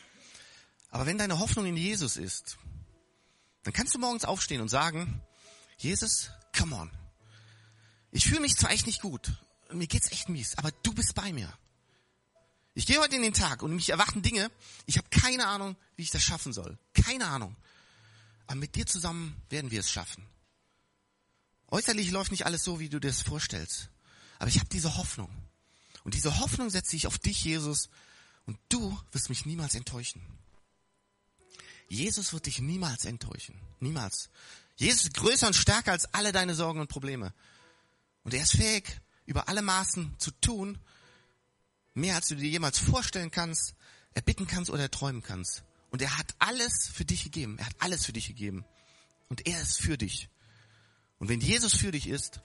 Aber 0.90 1.06
wenn 1.06 1.18
deine 1.18 1.38
Hoffnung 1.38 1.66
in 1.66 1.76
Jesus 1.76 2.16
ist, 2.16 2.58
dann 3.62 3.72
kannst 3.72 3.94
du 3.94 3.98
morgens 3.98 4.24
aufstehen 4.24 4.60
und 4.60 4.68
sagen, 4.68 5.20
Jesus, 5.78 6.30
come 6.56 6.76
on, 6.76 6.90
ich 8.10 8.26
fühle 8.26 8.40
mich 8.40 8.56
zwar 8.56 8.70
echt 8.70 8.86
nicht 8.86 9.02
gut, 9.02 9.32
mir 9.72 9.86
geht's 9.86 10.10
echt 10.12 10.28
mies, 10.28 10.56
aber 10.56 10.70
du 10.82 10.92
bist 10.92 11.14
bei 11.14 11.32
mir. 11.32 11.52
Ich 12.74 12.86
gehe 12.86 13.00
heute 13.00 13.16
in 13.16 13.22
den 13.22 13.32
Tag 13.32 13.62
und 13.62 13.74
mich 13.74 13.88
erwarten 13.88 14.22
Dinge, 14.22 14.50
ich 14.84 14.98
habe 14.98 15.08
keine 15.08 15.46
Ahnung, 15.46 15.76
wie 15.96 16.02
ich 16.02 16.10
das 16.10 16.22
schaffen 16.22 16.52
soll. 16.52 16.78
Keine 16.92 17.26
Ahnung. 17.26 17.56
Aber 18.46 18.56
mit 18.56 18.74
dir 18.74 18.86
zusammen 18.86 19.34
werden 19.48 19.70
wir 19.70 19.80
es 19.80 19.90
schaffen. 19.90 20.26
Äußerlich 21.68 22.10
läuft 22.10 22.30
nicht 22.30 22.46
alles 22.46 22.62
so, 22.62 22.78
wie 22.78 22.88
du 22.88 23.00
dir 23.00 23.08
das 23.08 23.22
vorstellst. 23.22 23.88
Aber 24.38 24.48
ich 24.48 24.58
habe 24.58 24.68
diese 24.68 24.96
Hoffnung. 24.96 25.30
Und 26.06 26.14
diese 26.14 26.38
Hoffnung 26.38 26.70
setze 26.70 26.94
ich 26.94 27.08
auf 27.08 27.18
dich, 27.18 27.42
Jesus. 27.42 27.90
Und 28.44 28.56
du 28.68 28.96
wirst 29.10 29.28
mich 29.28 29.44
niemals 29.44 29.74
enttäuschen. 29.74 30.22
Jesus 31.88 32.32
wird 32.32 32.46
dich 32.46 32.60
niemals 32.60 33.04
enttäuschen. 33.06 33.60
Niemals. 33.80 34.30
Jesus 34.76 35.06
ist 35.06 35.14
größer 35.14 35.48
und 35.48 35.56
stärker 35.56 35.90
als 35.90 36.04
alle 36.14 36.30
deine 36.30 36.54
Sorgen 36.54 36.78
und 36.78 36.86
Probleme. 36.86 37.34
Und 38.22 38.34
er 38.34 38.44
ist 38.44 38.52
fähig, 38.52 39.00
über 39.24 39.48
alle 39.48 39.62
Maßen 39.62 40.14
zu 40.16 40.30
tun, 40.30 40.78
mehr 41.94 42.14
als 42.14 42.28
du 42.28 42.36
dir 42.36 42.50
jemals 42.50 42.78
vorstellen 42.78 43.32
kannst, 43.32 43.74
erbitten 44.14 44.46
kannst 44.46 44.70
oder 44.70 44.88
träumen 44.88 45.24
kannst. 45.24 45.64
Und 45.90 46.02
er 46.02 46.16
hat 46.16 46.36
alles 46.38 46.88
für 46.94 47.04
dich 47.04 47.24
gegeben. 47.24 47.58
Er 47.58 47.66
hat 47.66 47.74
alles 47.80 48.06
für 48.06 48.12
dich 48.12 48.28
gegeben. 48.28 48.64
Und 49.28 49.48
er 49.48 49.60
ist 49.60 49.80
für 49.80 49.98
dich. 49.98 50.28
Und 51.18 51.28
wenn 51.28 51.40
Jesus 51.40 51.74
für 51.74 51.90
dich 51.90 52.06
ist, 52.06 52.42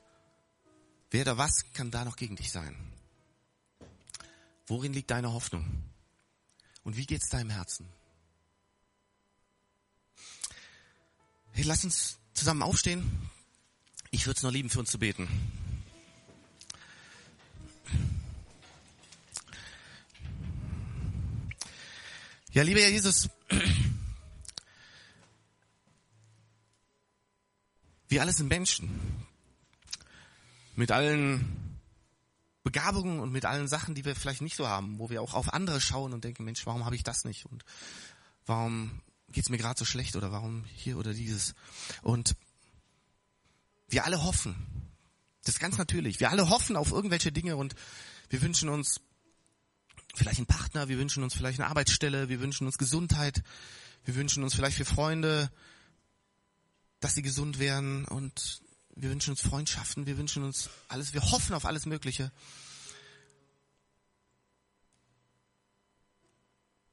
wer 1.12 1.26
da 1.26 1.38
was 1.38 1.72
kann 1.74 1.92
da 1.92 2.06
noch 2.06 2.16
gegen 2.16 2.36
dich 2.36 2.52
sein? 2.52 2.91
Worin 4.68 4.94
liegt 4.94 5.12
deine 5.12 5.34
Hoffnung? 5.34 5.66
Und 6.84 6.98
wie 6.98 7.06
geht's 7.06 7.30
deinem 7.30 7.50
Herzen? 7.50 7.88
Hey, 11.52 11.64
lass 11.64 11.84
uns 11.84 12.18
zusammen 12.34 12.64
aufstehen. 12.64 13.30
Ich 14.10 14.26
würde 14.26 14.38
es 14.38 14.44
noch 14.44 14.52
lieben, 14.52 14.70
für 14.70 14.80
uns 14.80 14.92
zu 14.92 15.00
beten. 15.00 15.28
Ja, 22.54 22.64
lieber 22.64 22.82
Herr 22.82 22.90
Jesus, 22.90 23.30
wir 28.10 28.22
alle 28.22 28.34
sind 28.34 28.50
Menschen. 28.50 28.90
Mit 30.76 30.92
allen 30.92 31.71
Begabungen 32.64 33.20
und 33.20 33.32
mit 33.32 33.46
allen 33.46 33.68
Sachen, 33.68 33.96
die 33.96 34.06
wir 34.06 34.16
vielleicht 34.16 34.42
nicht 34.42 34.56
so 34.56 34.68
haben, 34.68 35.00
wo 35.00 35.10
wir 35.10 35.22
auch 35.22 35.34
auf 35.34 35.54
andere 35.54 35.82
schauen 35.82 36.14
und 36.14 36.24
denken, 36.24 36.44
Mensch, 36.44 36.66
warum 36.66 36.86
habe 36.86 36.96
ich 36.96 37.04
das 37.04 37.26
nicht? 37.26 37.46
Und 37.46 37.66
warum 38.46 39.02
geht's 39.30 39.50
mir 39.50 39.58
gerade 39.58 39.80
so 39.80 39.86
schlecht 39.86 40.16
oder 40.16 40.32
warum 40.32 40.66
hier 40.76 40.98
oder 40.98 41.14
dieses? 41.14 41.56
Und 42.04 42.36
wir 43.88 44.06
alle 44.06 44.24
hoffen. 44.24 44.56
Das 45.44 45.56
ist 45.56 45.60
ganz 45.60 45.78
natürlich. 45.78 46.20
Wir 46.20 46.30
alle 46.30 46.50
hoffen 46.50 46.76
auf 46.76 46.92
irgendwelche 46.92 47.32
Dinge 47.32 47.56
und 47.56 47.74
wir 48.30 48.42
wünschen 48.42 48.70
uns 48.70 49.02
vielleicht 50.14 50.38
einen 50.38 50.48
Partner, 50.48 50.88
wir 50.88 51.00
wünschen 51.00 51.24
uns 51.24 51.34
vielleicht 51.34 51.60
eine 51.60 51.70
Arbeitsstelle, 51.70 52.30
wir 52.30 52.42
wünschen 52.42 52.68
uns 52.68 52.78
Gesundheit, 52.78 53.44
wir 54.06 54.16
wünschen 54.16 54.44
uns 54.44 54.54
vielleicht 54.54 54.78
für 54.78 54.86
Freunde, 54.86 55.52
dass 57.00 57.16
sie 57.16 57.22
gesund 57.22 57.60
werden 57.60 58.06
und 58.06 58.62
wir 58.96 59.10
wünschen 59.10 59.32
uns 59.32 59.42
Freundschaften, 59.42 60.06
wir 60.06 60.18
wünschen 60.18 60.44
uns 60.44 60.70
alles, 60.88 61.14
wir 61.14 61.32
hoffen 61.32 61.54
auf 61.54 61.66
alles 61.66 61.86
Mögliche. 61.86 62.32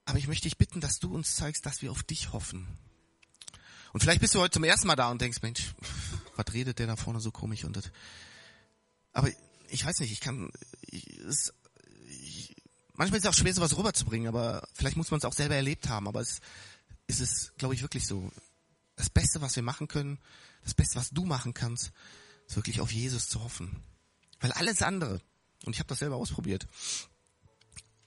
Aber 0.05 0.19
ich 0.19 0.27
möchte 0.27 0.45
dich 0.45 0.57
bitten, 0.57 0.81
dass 0.81 0.99
du 0.99 1.15
uns 1.15 1.35
zeigst, 1.37 1.67
dass 1.67 1.83
wir 1.83 1.91
auf 1.91 2.03
dich 2.03 2.33
hoffen. 2.33 2.67
Und 3.93 4.01
vielleicht 4.01 4.21
bist 4.21 4.35
du 4.35 4.41
heute 4.41 4.55
zum 4.55 4.65
ersten 4.65 4.87
Mal 4.87 4.97
da 4.97 5.11
und 5.11 5.21
denkst, 5.21 5.43
Mensch, 5.43 5.75
was 6.37 6.53
redet 6.53 6.79
der 6.79 6.87
da 6.87 6.97
vorne 6.97 7.21
so 7.21 7.31
komisch 7.31 7.65
und 7.65 7.77
das. 7.77 7.91
Aber 9.13 9.29
ich 9.69 9.85
weiß 9.85 10.01
nicht, 10.01 10.13
ich 10.13 10.21
kann, 10.21 10.51
ich, 10.83 11.19
es, 11.19 11.53
Manchmal 12.95 13.19
ist 13.19 13.27
es 13.27 13.31
auch 13.31 13.35
schwer, 13.35 13.55
sowas 13.55 13.77
rüberzubringen, 13.77 14.27
aber 14.27 14.67
vielleicht 14.75 14.97
muss 14.97 15.13
man 15.13 15.19
es 15.19 15.25
auch 15.25 15.33
selber 15.33 15.55
erlebt 15.55 15.89
haben. 15.89 16.09
Aber 16.09 16.21
es, 16.21 16.41
ist 17.07 17.21
es, 17.21 17.53
glaube 17.57 17.75
ich, 17.75 17.83
wirklich 17.83 18.07
so. 18.07 18.31
Das 18.97 19.09
Beste, 19.09 19.41
was 19.41 19.55
wir 19.55 19.63
machen 19.63 19.87
können, 19.87 20.19
das 20.69 20.75
Beste, 20.75 20.97
was 20.97 21.09
du 21.09 21.25
machen 21.25 21.55
kannst, 21.55 21.93
ist 22.47 22.57
wirklich 22.57 22.83
auf 22.83 22.93
Jesus 22.93 23.27
zu 23.27 23.43
hoffen. 23.43 23.83
Weil 24.39 24.53
alles 24.53 24.83
andere, 24.83 25.23
und 25.65 25.73
ich 25.73 25.79
habe 25.79 25.89
das 25.89 26.01
selber 26.01 26.17
ausprobiert, 26.17 26.67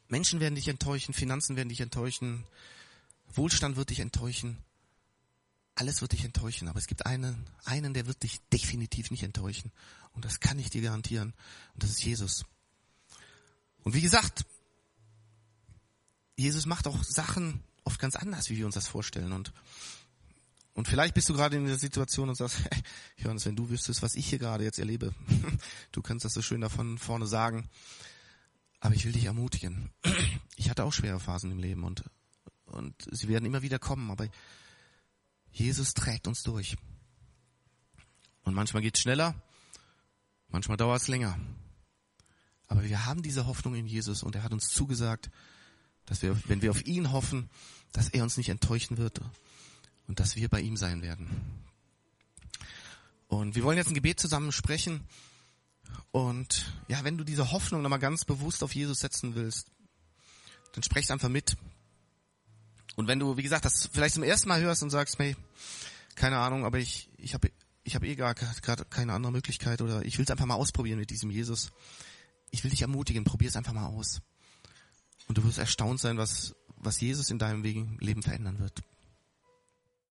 Menschen 0.08 0.40
werden 0.40 0.54
dich 0.54 0.68
enttäuschen, 0.68 1.16
Finanzen 1.16 1.56
werden 1.56 1.70
dich 1.70 1.82
enttäuschen, 1.82 2.46
Wohlstand 3.34 3.78
wird 3.78 3.90
dich 3.90 4.00
enttäuschen, 4.00 4.58
alles 5.74 6.02
wird 6.02 6.12
dich 6.12 6.24
enttäuschen. 6.24 6.68
Aber 6.68 6.78
es 6.78 6.86
gibt 6.86 7.08
einen, 7.08 7.50
einen, 7.64 7.96
der 7.96 8.06
wird 8.06 8.22
dich 8.22 8.40
definitiv 8.54 9.10
nicht 9.10 9.24
enttäuschen. 9.24 9.72
Und 10.14 10.24
das 10.24 10.40
kann 10.40 10.60
ich 10.60 10.70
dir 10.70 10.84
garantieren. 10.84 11.34
Und 11.74 11.84
das 11.84 11.90
ist 11.90 12.04
Jesus. 12.04 12.46
Und 13.84 13.96
wie 13.96 14.02
gesagt, 14.02 14.46
Jesus 16.36 16.68
macht 16.68 16.86
auch 16.86 17.04
Sachen 17.04 17.64
oft 17.86 18.00
ganz 18.00 18.16
anders, 18.16 18.52
wie 18.52 18.58
wir 18.58 18.68
uns 18.68 18.76
das 18.76 18.88
vorstellen. 18.88 19.32
Und, 19.32 19.52
und 20.82 20.88
vielleicht 20.88 21.14
bist 21.14 21.30
du 21.30 21.36
gerade 21.36 21.58
in 21.58 21.68
der 21.68 21.78
Situation 21.78 22.28
und 22.28 22.34
sagst, 22.34 22.58
hey, 22.72 22.82
Johannes, 23.18 23.46
wenn 23.46 23.56
du 23.56 23.70
wüsstest, 23.70 24.02
was 24.02 24.16
ich 24.16 24.28
hier 24.28 24.40
gerade 24.40 24.64
jetzt 24.64 24.80
erlebe, 24.80 25.14
du 25.92 26.02
kannst 26.02 26.26
das 26.26 26.34
so 26.34 26.42
schön 26.42 26.60
davon 26.60 26.98
vorne 26.98 27.28
sagen. 27.28 27.70
Aber 28.80 28.96
ich 28.96 29.06
will 29.06 29.12
dich 29.12 29.26
ermutigen. 29.26 29.92
Ich 30.56 30.72
hatte 30.72 30.84
auch 30.84 30.92
schwere 30.92 31.20
Phasen 31.20 31.52
im 31.52 31.60
Leben 31.60 31.84
und, 31.84 32.04
und 32.66 32.96
sie 33.12 33.28
werden 33.28 33.46
immer 33.46 33.62
wieder 33.62 33.78
kommen, 33.78 34.10
aber 34.10 34.28
Jesus 35.52 35.94
trägt 35.94 36.28
uns 36.28 36.42
durch. 36.42 36.78
Und 38.42 38.56
manchmal 38.56 38.82
geht 38.82 38.96
es 38.96 39.02
schneller, 39.02 39.36
manchmal 40.48 40.78
dauert 40.78 41.02
es 41.02 41.08
länger. 41.08 41.40
Aber 42.68 42.84
wir 42.84 43.06
haben 43.06 43.22
diese 43.22 43.46
Hoffnung 43.46 43.76
in 43.76 43.86
Jesus 43.86 44.24
und 44.24 44.36
er 44.36 44.42
hat 44.42 44.52
uns 44.52 44.70
zugesagt, 44.70 45.30
dass 46.06 46.24
wir, 46.24 46.40
wenn 46.48 46.64
wir 46.64 46.72
auf 46.72 46.86
ihn 46.88 47.12
hoffen, 47.12 47.52
dass 47.92 48.10
er 48.10 48.24
uns 48.24 48.38
nicht 48.38 48.50
enttäuschen 48.50 48.98
wird 48.98 49.22
und 50.12 50.20
dass 50.20 50.36
wir 50.36 50.50
bei 50.50 50.60
ihm 50.60 50.76
sein 50.76 51.02
werden. 51.02 51.30
Und 53.30 53.56
wir 53.56 53.64
wollen 53.64 53.78
jetzt 53.78 53.88
ein 53.88 53.94
Gebet 53.94 54.20
zusammen 54.20 54.52
sprechen. 54.52 55.08
Und 56.12 56.70
ja, 56.90 57.06
wenn 57.06 57.18
du 57.18 57.24
diese 57.24 57.54
Hoffnung 57.54 57.82
nochmal 57.82 58.00
ganz 58.00 58.26
bewusst 58.26 58.62
auf 58.62 58.76
Jesus 58.76 59.00
setzen 59.00 59.36
willst, 59.36 59.72
dann 60.74 60.84
sprechst 60.84 61.12
einfach 61.12 61.30
mit. 61.30 61.56
Und 62.98 63.08
wenn 63.08 63.20
du, 63.20 63.38
wie 63.38 63.42
gesagt, 63.42 63.64
das 63.64 63.90
vielleicht 63.94 64.16
zum 64.16 64.24
ersten 64.24 64.50
Mal 64.50 64.60
hörst 64.60 64.84
und 64.84 64.90
sagst, 64.90 65.18
hey, 65.18 65.38
keine 66.16 66.40
Ahnung, 66.40 66.66
aber 66.66 66.80
ich, 66.80 67.10
ich 67.16 67.34
habe 67.34 67.50
ich 67.86 67.96
hab 67.96 68.04
eh 68.04 68.18
gar 68.18 68.36
gerade 68.36 68.84
keine 68.84 69.14
andere 69.14 69.32
Möglichkeit 69.32 69.82
oder 69.82 70.04
ich 70.04 70.18
will 70.18 70.26
es 70.26 70.32
einfach 70.32 70.46
mal 70.46 70.56
ausprobieren 70.56 71.00
mit 71.00 71.10
diesem 71.10 71.32
Jesus. 71.32 71.72
Ich 72.50 72.66
will 72.66 72.72
dich 72.72 72.82
ermutigen, 72.82 73.24
probier 73.24 73.48
es 73.48 73.56
einfach 73.56 73.72
mal 73.72 73.88
aus. 73.88 74.22
Und 75.30 75.38
du 75.38 75.46
wirst 75.46 75.58
erstaunt 75.58 76.02
sein, 76.02 76.18
was, 76.18 76.54
was 76.76 77.00
Jesus 77.00 77.30
in 77.30 77.40
deinem 77.40 77.64
Leben 77.64 78.24
verändern 78.24 78.60
wird. 78.60 78.84